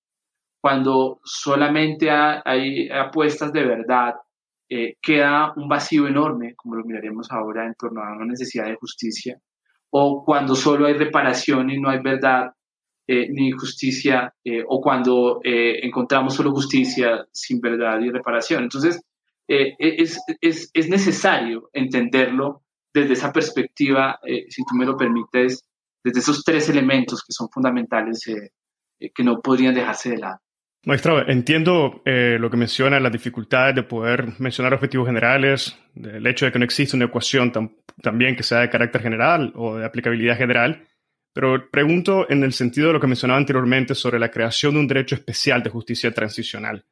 Cuando 0.60 1.20
solamente 1.24 2.10
hay 2.10 2.88
apuestas 2.90 3.52
de 3.52 3.64
verdad 3.64 4.14
eh, 4.68 4.96
queda 5.00 5.52
un 5.56 5.68
vacío 5.68 6.06
enorme, 6.06 6.54
como 6.54 6.76
lo 6.76 6.84
miraremos 6.84 7.30
ahora, 7.32 7.66
en 7.66 7.74
torno 7.74 8.02
a 8.02 8.14
una 8.14 8.26
necesidad 8.26 8.66
de 8.66 8.76
justicia, 8.76 9.40
o 9.90 10.22
cuando 10.24 10.54
solo 10.54 10.86
hay 10.86 10.94
reparación 10.94 11.70
y 11.70 11.80
no 11.80 11.90
hay 11.90 12.00
verdad 12.00 12.52
eh, 13.12 13.28
ni 13.28 13.50
justicia, 13.50 14.32
eh, 14.44 14.62
o 14.66 14.80
cuando 14.80 15.40
encontramos 15.42 16.34
solo 16.34 16.52
justicia 16.52 17.26
sin 17.32 17.60
verdad 17.60 18.00
y 18.00 18.10
reparación. 18.10 18.62
Entonces, 18.62 19.02
es, 19.48 20.20
es, 20.40 20.70
es, 20.72 20.88
necesario 20.88 21.70
entenderlo 21.72 22.62
desde 22.94 23.14
esa 23.14 23.32
perspectiva, 23.32 24.20
si 24.48 24.62
tú 24.62 24.76
me 24.76 24.86
lo 24.86 24.96
permites, 24.96 25.64
desde 26.04 26.20
esos 26.20 26.44
tres 26.44 26.68
elementos 26.68 27.24
que 27.24 27.32
son 27.32 27.48
fundamentales 27.48 28.20
que 29.14 29.24
no 29.24 29.40
podrían 29.40 29.74
dejarse 29.74 30.10
de 30.10 30.18
lado. 30.18 30.40
Maestro, 30.86 31.28
entiendo 31.28 32.00
eh, 32.06 32.38
lo 32.40 32.50
que 32.50 32.56
menciona, 32.56 32.98
las 33.00 33.12
dificultades 33.12 33.74
de 33.74 33.82
poder 33.82 34.28
mencionar 34.38 34.72
objetivos 34.72 35.06
generales, 35.06 35.76
el 35.94 36.26
hecho 36.26 36.46
de 36.46 36.52
que 36.52 36.58
no 36.58 36.64
existe 36.64 36.96
una 36.96 37.04
ecuación 37.04 37.52
también 38.00 38.34
que 38.34 38.42
sea 38.42 38.60
de 38.60 38.70
carácter 38.70 39.02
general 39.02 39.52
o 39.56 39.76
de 39.76 39.84
aplicabilidad 39.84 40.38
general, 40.38 40.86
pero 41.32 41.70
pregunto 41.70 42.30
en 42.30 42.42
el 42.42 42.52
sentido 42.52 42.88
de 42.88 42.94
lo 42.94 43.00
que 43.00 43.06
mencionaba 43.06 43.38
anteriormente 43.38 43.94
sobre 43.94 44.18
la 44.18 44.30
creación 44.30 44.74
de 44.74 44.80
un 44.80 44.88
derecho 44.88 45.14
especial 45.14 45.62
de 45.62 45.70
justicia 45.70 46.12
transicional. 46.12 46.84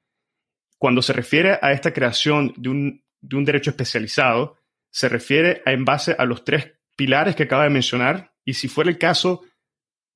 Cuando 0.79 1.03
se 1.03 1.12
refiere 1.12 1.59
a 1.61 1.72
esta 1.72 1.92
creación 1.92 2.55
de 2.57 2.68
un, 2.68 3.05
de 3.20 3.37
un 3.37 3.44
derecho 3.44 3.70
especializado, 3.70 4.57
se 4.90 5.09
refiere 5.09 5.62
en 5.66 5.85
base 5.85 6.14
a 6.16 6.24
los 6.24 6.44
tres 6.44 6.72
pilares 6.96 7.35
que 7.37 7.44
acaba 7.44 7.64
de 7.64 7.70
mencionar 7.70 8.33
y 8.44 8.55
si 8.55 8.68
fuera 8.68 8.90
el 8.90 8.98
caso, 8.98 9.44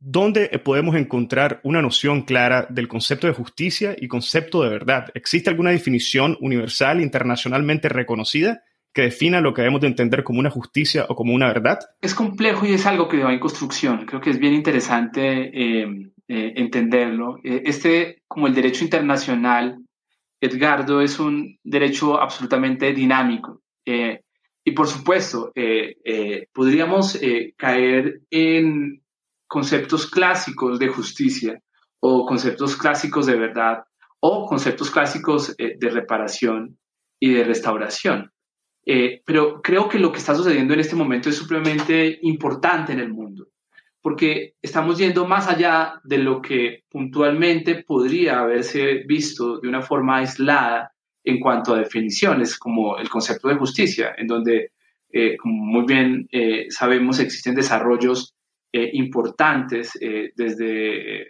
¿Dónde 0.05 0.49
podemos 0.65 0.97
encontrar 0.97 1.61
una 1.63 1.81
noción 1.81 2.23
clara 2.23 2.67
del 2.69 2.89
concepto 2.89 3.29
de 3.29 3.35
justicia 3.35 3.95
y 3.97 4.09
concepto 4.09 4.65
de 4.65 4.69
verdad? 4.69 5.11
¿Existe 5.15 5.49
alguna 5.49 5.71
definición 5.71 6.37
universal 6.41 7.01
internacionalmente 7.01 7.89
reconocida 7.89 8.65
que 8.93 9.03
defina 9.03 9.41
lo 9.41 9.55
que 9.55 9.63
debemos 9.63 9.81
de 9.81 9.87
entender 9.87 10.23
como 10.23 10.41
una 10.41 10.51
justicia 10.51 11.07
o 11.09 11.17
como 11.17 11.35
una 11.35 11.49
verdad? 11.49 11.79
Es 12.01 12.15
complejo 12.15 12.67
y 12.67 12.75
es 12.75 12.87
algo 12.87 13.09
que 13.09 13.23
va 13.23 13.33
en 13.33 13.41
construcción. 13.41 14.05
Creo 14.07 14.21
que 14.21 14.31
es 14.31 14.39
bien 14.39 14.53
interesante 14.53 15.51
eh, 15.53 16.11
eh, 16.29 16.53
entenderlo. 16.57 17.39
Eh, 17.43 17.63
este, 17.65 18.23
como 18.29 18.47
el 18.47 18.55
derecho 18.55 18.85
internacional, 18.85 19.79
Edgardo, 20.41 21.01
es 21.01 21.19
un 21.19 21.59
derecho 21.63 22.21
absolutamente 22.21 22.93
dinámico. 22.93 23.63
y 24.65 24.73
por 24.73 24.87
supuesto, 24.87 25.53
podríamos 26.53 27.19
caer 27.57 28.23
en 28.31 29.03
conceptos 29.49 30.09
clásicos 30.09 30.79
de 30.79 30.89
justicia 30.89 31.61
o 32.01 32.27
conceptos 32.27 32.77
clásicos 32.77 33.27
de 33.27 33.37
verdad 33.37 33.85
o 34.21 34.47
conceptos 34.47 34.91
clásicos 34.91 35.57
de 35.57 35.91
reparación 35.91 36.77
y 37.21 37.33
de 37.33 37.45
restauración. 37.45 38.32
Eh, 38.85 39.23
pero 39.25 39.63
creo 39.63 39.89
que 39.89 39.99
lo 39.99 40.11
que 40.11 40.19
está 40.19 40.35
sucediendo 40.35 40.75
en 40.75 40.81
este 40.81 40.97
momento 40.97 41.29
es 41.29 41.37
supremamente 41.37 42.19
importante 42.23 42.93
en 42.93 42.99
el 43.01 43.13
mundo, 43.13 43.49
porque 44.01 44.55
estamos 44.61 44.99
yendo 44.99 45.27
más 45.27 45.47
allá 45.49 46.01
de 46.03 46.19
lo 46.19 46.43
que 46.43 46.85
puntualmente 46.91 47.85
podría 47.85 48.41
haberse 48.41 49.05
visto 49.07 49.61
de 49.61 49.69
una 49.69 49.83
forma 49.83 50.19
aislada 50.19 50.93
en 51.25 51.39
cuanto 51.41 51.75
a 51.75 51.79
definiciones, 51.79 52.59
como 52.59 52.99
el 52.99 53.09
concepto 53.09 53.49
de 53.49 53.57
justicia, 53.57 54.15
en 54.17 54.27
donde, 54.27 54.73
eh, 55.11 55.37
como 55.37 55.65
muy 55.65 55.85
bien 55.87 56.27
eh, 56.33 56.67
sabemos, 56.69 57.21
existen 57.21 57.55
desarrollos 57.55 58.35
eh, 58.73 58.91
importantes 58.95 59.93
desde 60.35 61.27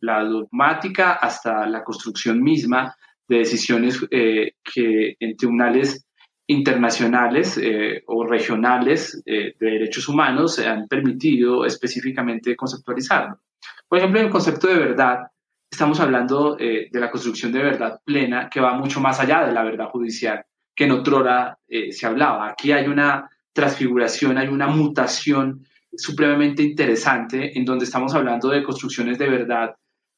la 0.00 0.22
dogmática 0.22 1.14
hasta 1.14 1.66
la 1.66 1.82
construcción 1.82 2.40
misma 2.42 2.94
de 3.28 3.38
decisiones 3.38 4.00
que 4.08 5.16
en 5.18 5.36
tribunales 5.36 6.05
internacionales 6.48 7.60
o 8.06 8.24
regionales 8.24 9.22
de 9.24 9.54
derechos 9.58 10.08
humanos 10.08 10.54
se 10.54 10.66
han 10.66 10.86
permitido 10.86 11.64
específicamente 11.64 12.54
conceptualizarlo. 12.54 13.40
Por 13.88 13.98
ejemplo, 13.98 14.20
en 14.20 14.26
el 14.26 14.32
concepto 14.32 14.66
de 14.66 14.78
verdad, 14.78 15.30
estamos 15.70 16.00
hablando 16.00 16.56
eh, 16.58 16.88
de 16.90 17.00
la 17.00 17.10
construcción 17.10 17.52
de 17.52 17.62
verdad 17.62 18.00
plena 18.04 18.48
que 18.50 18.60
va 18.60 18.74
mucho 18.74 19.00
más 19.00 19.20
allá 19.20 19.46
de 19.46 19.52
la 19.52 19.62
verdad 19.62 19.88
judicial 19.90 20.44
que 20.74 20.84
en 20.84 20.92
otrora 20.92 21.58
eh, 21.68 21.92
se 21.92 22.06
hablaba. 22.06 22.50
Aquí 22.50 22.72
hay 22.72 22.86
una 22.86 23.30
transfiguración, 23.52 24.36
hay 24.36 24.48
una 24.48 24.66
mutación 24.66 25.64
supremamente 25.96 26.62
interesante 26.62 27.58
en 27.58 27.64
donde 27.64 27.86
estamos 27.86 28.14
hablando 28.14 28.50
de 28.50 28.62
construcciones 28.62 29.18
de 29.18 29.30
verdad 29.30 29.76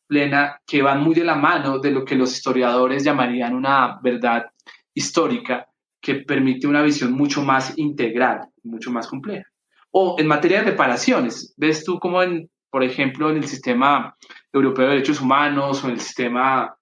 plena 0.09 0.61
que 0.67 0.83
van 0.83 1.03
muy 1.03 1.15
de 1.15 1.25
la 1.25 1.37
mano 1.37 1.79
de 1.79 1.93
lo 1.93 2.05
que 2.05 2.17
los 2.17 2.33
historiadores 2.33 3.05
llamarían 3.05 3.55
una 3.55 4.01
verdad 4.03 4.47
histórica 4.95 5.68
que 6.09 6.25
permite 6.25 6.67
una 6.67 6.83
visión 6.83 7.13
mucho 7.13 7.43
más 7.43 7.77
integral, 7.77 8.49
mucho 8.63 8.91
más 8.91 9.07
compleja. 9.07 9.45
O 9.91 10.17
en 10.19 10.27
materia 10.27 10.61
de 10.61 10.71
reparaciones, 10.71 11.55
ves 11.59 11.85
tú 11.85 11.99
cómo 11.99 12.23
en 12.23 12.49
por 12.71 12.85
ejemplo, 12.85 13.31
en 13.31 13.39
el 13.39 13.47
sistema 13.47 14.17
europeo 14.53 14.87
de 14.87 14.91
derechos 14.93 15.21
humanos 15.21 15.83
o 15.83 15.89
en 15.89 15.95
el 15.95 16.01
sistema 16.01 16.77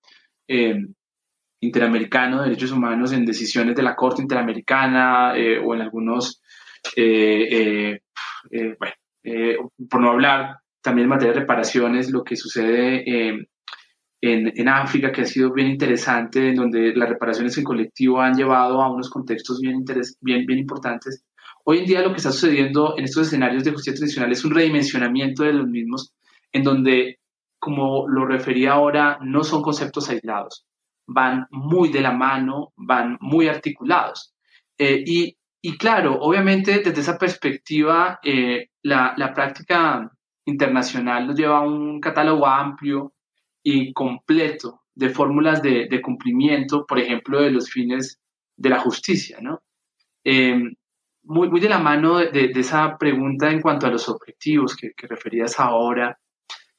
eh, 0.48 0.76
interamericano 1.60 2.38
de 2.38 2.48
derechos 2.48 2.72
humanos 2.72 3.12
en 3.12 3.24
decisiones 3.24 3.76
de 3.76 3.82
la 3.82 3.94
Corte 3.94 4.22
Interamericana 4.22 5.36
eh, 5.36 5.58
o 5.58 5.74
en 5.74 5.82
algunos, 5.82 6.42
eh, 6.96 8.00
bueno, 8.50 9.72
por 9.88 10.00
no 10.00 10.10
hablar 10.10 10.58
también 10.82 11.04
en 11.04 11.10
materia 11.10 11.34
de 11.34 11.40
reparaciones, 11.40 12.10
lo 12.10 12.24
que 12.24 12.36
sucede 12.36 13.48
en, 14.20 14.52
en, 14.54 14.68
África, 14.68 15.12
que 15.12 15.22
ha 15.22 15.26
sido 15.26 15.52
bien 15.52 15.68
interesante, 15.68 16.50
en 16.50 16.56
donde 16.56 16.94
las 16.94 17.08
reparaciones 17.08 17.56
en 17.58 17.64
colectivo 17.64 18.20
han 18.20 18.34
llevado 18.34 18.82
a 18.82 18.92
unos 18.92 19.10
contextos 19.10 19.60
bien, 19.60 19.84
bien, 20.20 20.46
bien 20.46 20.58
importantes 20.58 21.24
Hoy 21.68 21.78
en 21.78 21.86
día 21.86 22.00
lo 22.00 22.10
que 22.10 22.18
está 22.18 22.30
sucediendo 22.30 22.94
en 22.96 23.04
estos 23.06 23.26
escenarios 23.26 23.64
de 23.64 23.72
justicia 23.72 23.98
tradicional 23.98 24.30
es 24.30 24.44
un 24.44 24.54
redimensionamiento 24.54 25.42
de 25.42 25.52
los 25.52 25.66
mismos, 25.66 26.14
en 26.52 26.62
donde, 26.62 27.18
como 27.58 28.06
lo 28.08 28.24
refería 28.24 28.74
ahora, 28.74 29.18
no 29.20 29.42
son 29.42 29.62
conceptos 29.62 30.08
aislados, 30.08 30.64
van 31.08 31.48
muy 31.50 31.88
de 31.88 32.02
la 32.02 32.12
mano, 32.12 32.72
van 32.76 33.18
muy 33.20 33.48
articulados. 33.48 34.32
Eh, 34.78 35.02
y, 35.04 35.76
claro, 35.76 36.20
obviamente 36.20 36.78
desde 36.84 37.00
esa 37.00 37.18
perspectiva, 37.18 38.20
eh, 38.22 38.68
la, 38.82 39.32
práctica 39.34 40.08
internacional 40.44 41.26
nos 41.26 41.36
lleva 41.36 41.58
a 41.58 41.66
un 41.66 41.98
catálogo 41.98 42.46
amplio 42.46 43.12
y 43.68 43.92
completo 43.92 44.82
de 44.94 45.10
fórmulas 45.10 45.60
de, 45.60 46.00
cumplimiento, 46.00 46.86
por 46.86 47.00
ejemplo, 47.00 47.42
de 47.42 47.50
los 47.50 47.68
fines 47.68 48.20
de 48.56 48.70
la 48.70 48.78
justicia, 48.78 49.38
¿no? 49.40 49.60
Eh, 50.22 50.56
muy, 51.24 51.50
muy 51.50 51.58
de 51.58 51.68
la 51.68 51.80
mano 51.80 52.18
de, 52.18 52.52
esa 52.54 52.96
pregunta 52.96 53.50
en 53.50 53.60
cuanto 53.60 53.88
a 53.88 53.90
los 53.90 54.08
objetivos 54.08 54.76
que, 54.76 54.92
referías 55.08 55.58
ahora. 55.58 56.16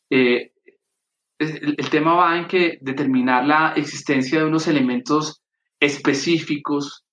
Eh, 0.10 0.54
el, 1.38 1.90
tema 1.90 2.14
va 2.14 2.38
en 2.38 2.48
que 2.48 2.78
determinar 2.80 3.46
la 3.46 3.74
existencia 3.76 4.40
de 4.40 4.46
unos 4.46 4.70
elementos 4.70 5.44
específicos, 5.82 7.04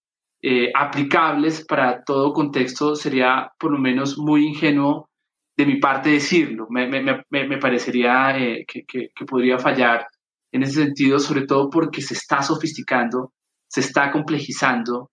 eh, 0.41 0.71
aplicables 0.73 1.67
para 1.67 2.05
todo 2.05 2.33
contexto, 2.33 2.95
sería 2.95 3.51
por 3.59 3.73
lo 3.73 3.79
menos 3.79 4.19
muy 4.19 4.47
ingenuo 4.47 5.11
de 5.57 5.67
mi 5.67 5.77
parte 5.79 6.11
decirlo. 6.11 6.67
Me, 6.71 6.89
me, 6.89 7.59
parecería 7.59 8.37
eh, 8.39 8.65
que, 8.67 8.85
que, 8.85 9.25
podría 9.25 9.59
fallar 9.59 10.07
en 10.53 10.63
ese 10.63 10.85
sentido, 10.85 11.19
sobre 11.19 11.47
todo 11.47 11.71
porque 11.71 12.01
se 12.01 12.15
está 12.15 12.43
sofisticando, 12.43 13.33
se 13.69 13.81
está 13.81 14.11
complejizando 14.11 15.11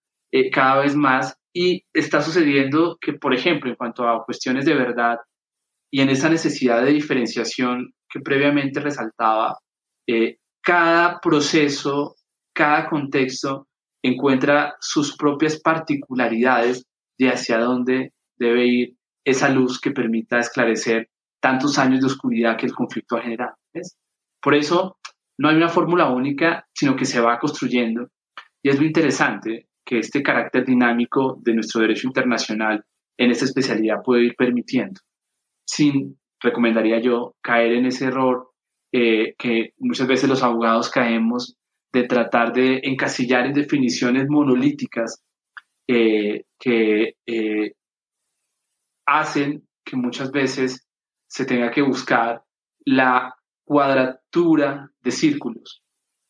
cada 0.51 0.81
vez 0.81 0.95
más 0.95 1.35
y 1.53 1.83
está 1.93 2.21
sucediendo 2.21 2.97
que, 3.01 3.13
por 3.13 3.33
ejemplo, 3.33 3.69
en 3.69 3.75
cuanto 3.75 4.07
a 4.07 4.23
cuestiones 4.23 4.65
de 4.65 4.75
verdad 4.75 5.17
y 5.91 6.01
en 6.01 6.09
esa 6.09 6.29
necesidad 6.29 6.83
de 6.83 6.93
diferenciación 6.93 7.93
que 8.09 8.21
previamente 8.21 8.79
resaltaba, 8.79 9.57
eh, 10.07 10.37
cada 10.63 11.19
proceso, 11.19 12.15
cada 12.53 12.87
contexto 12.89 13.67
encuentra 14.03 14.75
sus 14.79 15.15
propias 15.17 15.59
particularidades 15.59 16.85
de 17.17 17.29
hacia 17.29 17.59
dónde 17.59 18.13
debe 18.37 18.65
ir 18.65 18.95
esa 19.25 19.49
luz 19.49 19.79
que 19.79 19.91
permita 19.91 20.39
esclarecer 20.39 21.09
tantos 21.41 21.77
años 21.77 22.01
de 22.01 22.07
oscuridad 22.07 22.57
que 22.57 22.67
el 22.67 22.73
conflicto 22.73 23.17
ha 23.17 23.21
generado. 23.21 23.55
Por 24.41 24.55
eso 24.55 24.97
no 25.39 25.49
hay 25.49 25.55
una 25.55 25.69
fórmula 25.69 26.09
única, 26.09 26.67
sino 26.73 26.95
que 26.95 27.05
se 27.05 27.19
va 27.19 27.39
construyendo. 27.39 28.07
Y 28.63 28.69
es 28.69 28.79
lo 28.79 28.85
interesante, 28.85 29.67
que 29.85 29.99
este 29.99 30.21
carácter 30.21 30.65
dinámico 30.65 31.39
de 31.41 31.53
nuestro 31.53 31.81
derecho 31.81 32.07
internacional 32.07 32.83
en 33.17 33.31
esta 33.31 33.45
especialidad 33.45 34.03
puede 34.03 34.25
ir 34.25 34.35
permitiendo. 34.35 35.01
Sin, 35.65 36.19
recomendaría 36.39 36.99
yo, 36.99 37.35
caer 37.41 37.73
en 37.73 37.85
ese 37.85 38.05
error 38.05 38.51
eh, 38.93 39.35
que 39.37 39.73
muchas 39.79 40.07
veces 40.07 40.29
los 40.29 40.43
abogados 40.43 40.89
caemos 40.89 41.55
de 41.93 42.03
tratar 42.03 42.53
de 42.53 42.81
encasillar 42.83 43.45
en 43.45 43.53
definiciones 43.53 44.25
monolíticas 44.29 45.23
eh, 45.87 46.43
que 46.59 47.15
eh, 47.25 47.73
hacen 49.05 49.67
que 49.85 49.95
muchas 49.95 50.31
veces 50.31 50.87
se 51.27 51.45
tenga 51.45 51.71
que 51.71 51.81
buscar 51.81 52.43
la 52.85 53.35
cuadratura 53.65 54.91
de 55.01 55.11
círculos, 55.11 55.83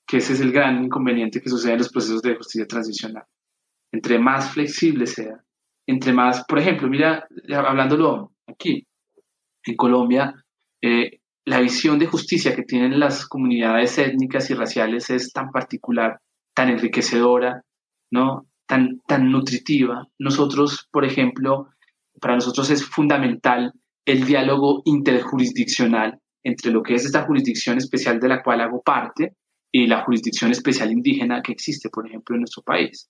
que 0.07 0.17
ese 0.17 0.33
es 0.33 0.41
el 0.41 0.51
gran 0.51 0.83
inconveniente 0.83 1.41
que 1.41 1.49
sucede 1.49 1.73
en 1.73 1.79
los 1.79 1.89
procesos 1.89 2.21
de 2.21 2.35
justicia 2.35 2.67
transicional 2.67 3.23
entre 3.91 4.19
más 4.19 4.51
flexible 4.51 5.05
sea, 5.05 5.43
entre 5.87 6.13
más, 6.13 6.45
por 6.45 6.59
ejemplo, 6.59 6.87
mira, 6.87 7.27
hablándolo 7.49 8.31
aquí, 8.47 8.87
en 9.65 9.75
Colombia, 9.75 10.33
eh, 10.81 11.19
la 11.45 11.59
visión 11.59 11.99
de 11.99 12.07
justicia 12.07 12.55
que 12.55 12.63
tienen 12.63 12.99
las 12.99 13.27
comunidades 13.27 13.97
étnicas 13.97 14.49
y 14.49 14.53
raciales 14.53 15.09
es 15.09 15.33
tan 15.33 15.51
particular, 15.51 16.19
tan 16.53 16.69
enriquecedora, 16.69 17.63
¿no? 18.11 18.47
Tan, 18.67 19.01
tan 19.07 19.29
nutritiva. 19.31 20.07
Nosotros, 20.17 20.87
por 20.91 21.03
ejemplo, 21.03 21.69
para 22.19 22.35
nosotros 22.35 22.69
es 22.69 22.83
fundamental 22.83 23.73
el 24.05 24.25
diálogo 24.25 24.81
interjurisdiccional 24.85 26.19
entre 26.43 26.71
lo 26.71 26.81
que 26.81 26.95
es 26.95 27.05
esta 27.05 27.23
jurisdicción 27.23 27.77
especial 27.77 28.19
de 28.19 28.27
la 28.27 28.41
cual 28.41 28.61
hago 28.61 28.81
parte 28.81 29.35
y 29.71 29.87
la 29.87 30.03
jurisdicción 30.03 30.51
especial 30.51 30.91
indígena 30.91 31.41
que 31.41 31.51
existe, 31.51 31.89
por 31.89 32.07
ejemplo, 32.07 32.35
en 32.35 32.41
nuestro 32.41 32.63
país. 32.63 33.09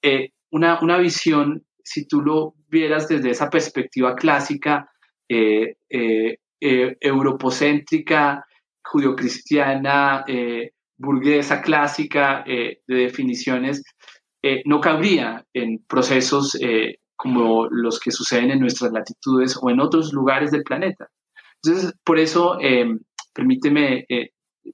Eh, 0.00 0.30
una, 0.50 0.80
una, 0.80 0.98
visión, 0.98 1.66
si 1.82 2.06
tú 2.06 2.22
lo 2.22 2.54
vieras 2.68 3.08
desde 3.08 3.30
esa 3.30 3.50
perspectiva 3.50 4.14
clásica, 4.14 4.90
eh, 5.28 5.76
eh, 5.90 6.38
europocéntrica, 6.60 8.46
judio-cristiana, 8.82 10.24
burguesa 10.96 11.60
clásica 11.60 12.44
de 12.46 12.80
definiciones, 12.86 13.82
no 14.64 14.80
cabría 14.80 15.44
en 15.52 15.84
procesos 15.86 16.56
como 17.16 17.66
los 17.68 17.98
que 17.98 18.10
suceden 18.10 18.50
en 18.50 18.60
nuestras 18.60 18.92
latitudes 18.92 19.58
o 19.60 19.70
en 19.70 19.80
otros 19.80 20.12
lugares 20.12 20.50
del 20.50 20.62
planeta. 20.62 21.08
Entonces, 21.62 21.94
por 22.04 22.18
eso, 22.18 22.58
permíteme, 23.32 24.06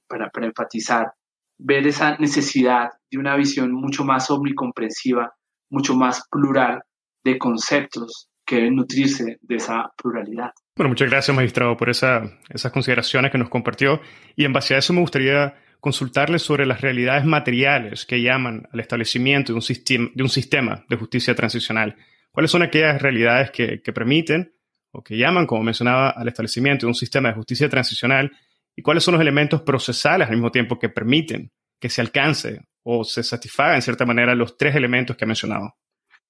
para, 0.07 0.28
para 0.31 0.46
enfatizar, 0.46 1.12
ver 1.59 1.87
esa 1.87 2.16
necesidad 2.18 2.90
de 3.11 3.18
una 3.18 3.37
visión 3.37 3.72
mucho 3.72 4.05
más 4.05 4.31
omnicomprensiva, 4.31 5.33
mucho 5.70 5.94
más 5.94 6.26
plural 6.31 6.83
de 7.24 7.38
conceptos 7.38 8.28
que 8.44 8.57
deben 8.57 8.76
nutrirse 8.76 9.38
de 9.40 9.57
esa 9.57 9.92
pluralidad. 9.96 10.50
Bueno, 10.76 10.90
muchas 10.90 11.09
gracias, 11.09 11.37
magistrado, 11.37 11.76
por 11.76 11.90
esa, 11.90 12.22
esas 12.48 12.72
consideraciones 12.72 13.31
que 13.31 13.38
nos 13.38 13.48
compartió. 13.48 14.00
Y 14.37 14.44
en 14.44 14.52
base 14.52 14.74
a 14.74 14.78
eso 14.78 14.92
me 14.92 15.00
gustaría 15.00 15.55
consultarle 15.81 16.38
sobre 16.38 16.66
las 16.66 16.81
realidades 16.81 17.24
materiales 17.24 18.07
que 18.07 18.22
llaman 18.22 18.68
al 18.72 18.81
establecimiento 18.81 19.52
de 19.52 19.57
un, 19.57 19.62
sistema, 19.62 20.11
de 20.14 20.22
un 20.22 20.28
sistema 20.28 20.85
de 20.88 20.96
justicia 20.96 21.35
transicional. 21.35 21.96
¿Cuáles 22.33 22.51
son 22.51 22.62
aquellas 22.62 23.01
realidades 23.01 23.51
que, 23.51 23.83
que 23.83 23.92
permiten 23.92 24.55
o 24.90 25.03
que 25.03 25.16
llaman, 25.16 25.47
como 25.47 25.62
mencionaba, 25.62 26.11
al 26.11 26.29
establecimiento 26.29 26.87
de 26.87 26.90
un 26.90 26.95
sistema 26.95 27.29
de 27.29 27.35
justicia 27.35 27.68
transicional 27.68 28.31
y 28.77 28.83
cuáles 28.83 29.05
son 29.05 29.12
los 29.12 29.21
elementos 29.21 29.62
procesales 29.62 30.29
al 30.29 30.35
mismo 30.35 30.51
tiempo 30.51 30.79
que 30.79 30.88
permiten 30.88 31.51
que 31.79 31.88
se 31.88 32.01
alcance 32.01 32.61
o 32.85 33.05
se 33.05 33.23
satisfaga 33.23 33.75
en 33.75 33.83
cierta 33.83 34.07
manera 34.07 34.35
los 34.35 34.57
tres 34.57 34.75
elementos 34.75 35.16
que 35.16 35.25
he 35.25 35.27
mencionado. 35.27 35.75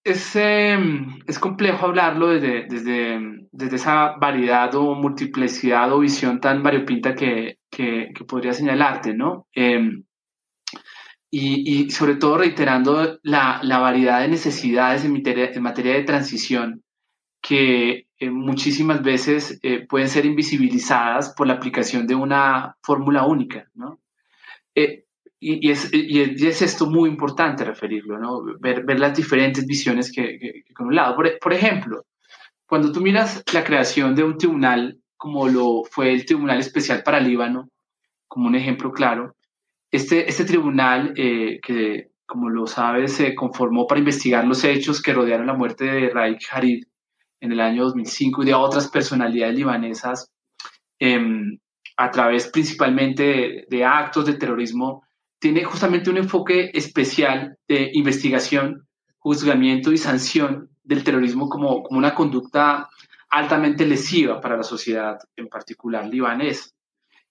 Es, 0.05 0.35
em, 0.35 1.21
es 1.29 1.39
complejo 1.39 1.87
hablarlo 1.87 2.29
desde, 2.29 2.67
desde, 2.67 3.47
desde, 3.53 3.77
esa 3.77 4.17
variedad 4.17 4.75
o 4.75 4.95
multiplicidad 4.97 5.93
o 5.93 6.01
visión 6.01 6.41
tan 6.41 6.63
variopinta 6.63 7.15
que, 7.15 7.59
que, 7.71 8.13
podría 8.27 8.53
señalarte, 8.53 9.15
¿no? 9.15 9.47
Em, 9.55 10.03
y, 11.35 11.91
sobre 11.91 12.17
todo 12.17 12.37
reiterando 12.37 13.19
la, 13.23 13.61
variedad 13.63 14.21
de 14.21 14.29
necesidades 14.29 15.03
en 15.07 15.13
materia, 15.63 15.95
de 15.95 16.03
transición 16.05 16.83
que 17.41 18.07
eh, 18.19 18.31
muchísimas 18.31 19.03
veces 19.03 19.59
eh, 19.63 19.87
pueden 19.89 20.11
ser 20.11 20.27
invisibilizadas 20.27 21.35
por 21.35 21.47
la 21.47 21.55
aplicación 21.55 22.07
de 22.07 22.15
una 22.15 22.77
fórmula 22.83 23.27
única, 23.27 23.67
¿no? 23.75 23.99
Eh, 24.75 25.07
y, 25.41 25.71
es, 25.71 25.91
esto 25.93 26.87
muy 26.87 27.09
importante 27.09 27.65
referirlo, 27.65 28.19
¿no? 28.19 28.43
Ver, 28.61 28.85
las 29.01 29.17
diferentes 29.17 29.67
visiones 29.67 30.13
que, 30.13 30.65
con 30.75 30.89
un 30.89 30.95
lado. 30.95 31.17
Por, 31.17 31.39
por, 31.39 31.55
ejemplo, 31.55 32.05
cuando 32.67 32.93
tú 32.93 33.01
miras 33.01 33.43
la 33.55 33.65
creación 33.65 34.15
de 34.15 34.23
un 34.23 34.37
tribunal 34.37 34.99
como 35.17 35.49
lo 35.49 35.85
fue 35.91 36.13
el 36.13 36.27
Tribunal 36.27 36.59
Especial 36.59 37.03
para 37.03 37.21
Líbano, 37.21 37.71
como 38.29 38.49
un 38.49 38.55
ejemplo 38.55 38.93
claro, 38.93 39.35
este, 39.93 40.29
este 40.29 40.45
tribunal, 40.45 41.13
eh, 41.17 41.61
que 41.63 42.13
como 42.27 42.49
lo 42.49 42.67
sabes, 42.67 43.13
se 43.13 43.35
conformó 43.35 43.87
para 43.87 43.99
investigar 43.99 44.47
los 44.47 44.65
hechos 44.65 45.03
que 45.03 45.13
rodearon 45.13 45.47
la 45.47 45.55
muerte 45.55 45.85
de 45.85 46.09
Raik 46.09 46.41
Harid 46.51 46.85
en 47.41 47.53
el 47.53 47.61
año 47.61 47.85
2005 47.85 48.43
y 48.43 48.47
de 48.47 48.55
otras 48.55 48.89
personalidades 48.89 49.55
libanesas 49.55 50.33
em, 50.99 51.59
a 51.99 52.11
través 52.11 52.49
principalmente 52.49 53.67
de, 53.69 53.85
actos 53.85 54.25
de 54.25 54.35
terrorismo, 54.35 55.03
tiene 55.39 55.63
justamente 55.65 56.09
un 56.09 56.17
enfoque 56.17 56.71
especial 56.73 57.59
de 57.69 57.91
investigación, 57.93 58.87
juzgamiento 59.19 59.93
y 59.93 59.99
sanción 59.99 60.71
del 60.83 61.05
terrorismo 61.05 61.51
como, 61.51 61.83
como 61.83 61.99
una 61.99 62.15
conducta 62.15 62.89
altamente 63.29 63.85
lesiva 63.85 64.41
para 64.41 64.57
la 64.57 64.63
sociedad, 64.63 65.19
en 65.37 65.49
particular 65.49 66.07
libanesa. 66.07 66.71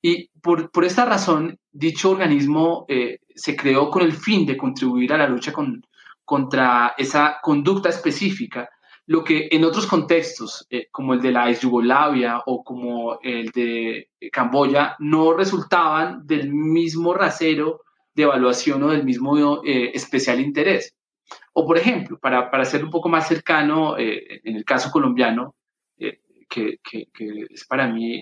Y 0.01 0.29
por, 0.41 0.71
por 0.71 0.83
esta 0.83 1.05
razón, 1.05 1.59
dicho 1.71 2.09
organismo 2.09 2.85
eh, 2.87 3.19
se 3.35 3.55
creó 3.55 3.89
con 3.89 4.01
el 4.01 4.13
fin 4.13 4.45
de 4.45 4.57
contribuir 4.57 5.13
a 5.13 5.17
la 5.17 5.27
lucha 5.27 5.53
con, 5.53 5.85
contra 6.25 6.95
esa 6.97 7.37
conducta 7.41 7.89
específica, 7.89 8.67
lo 9.05 9.23
que 9.23 9.49
en 9.51 9.63
otros 9.63 9.85
contextos, 9.85 10.65
eh, 10.69 10.87
como 10.91 11.13
el 11.13 11.21
de 11.21 11.31
la 11.31 11.51
Yugoslavia 11.51 12.41
o 12.45 12.63
como 12.63 13.19
el 13.21 13.51
de 13.51 14.09
Camboya, 14.31 14.95
no 14.99 15.33
resultaban 15.33 16.25
del 16.25 16.51
mismo 16.51 17.13
rasero 17.13 17.81
de 18.13 18.23
evaluación 18.23 18.83
o 18.83 18.89
del 18.89 19.03
mismo 19.03 19.61
eh, 19.63 19.91
especial 19.93 20.39
interés. 20.39 20.95
O, 21.53 21.65
por 21.65 21.77
ejemplo, 21.77 22.17
para, 22.19 22.49
para 22.49 22.65
ser 22.65 22.83
un 22.83 22.89
poco 22.89 23.07
más 23.07 23.27
cercano, 23.27 23.97
en 23.97 24.55
el 24.55 24.65
caso 24.65 24.89
colombiano, 24.91 25.55
que, 25.97 26.79
que, 26.83 27.07
que, 27.13 27.45
es 27.49 27.65
para 27.65 27.87
mí 27.87 28.21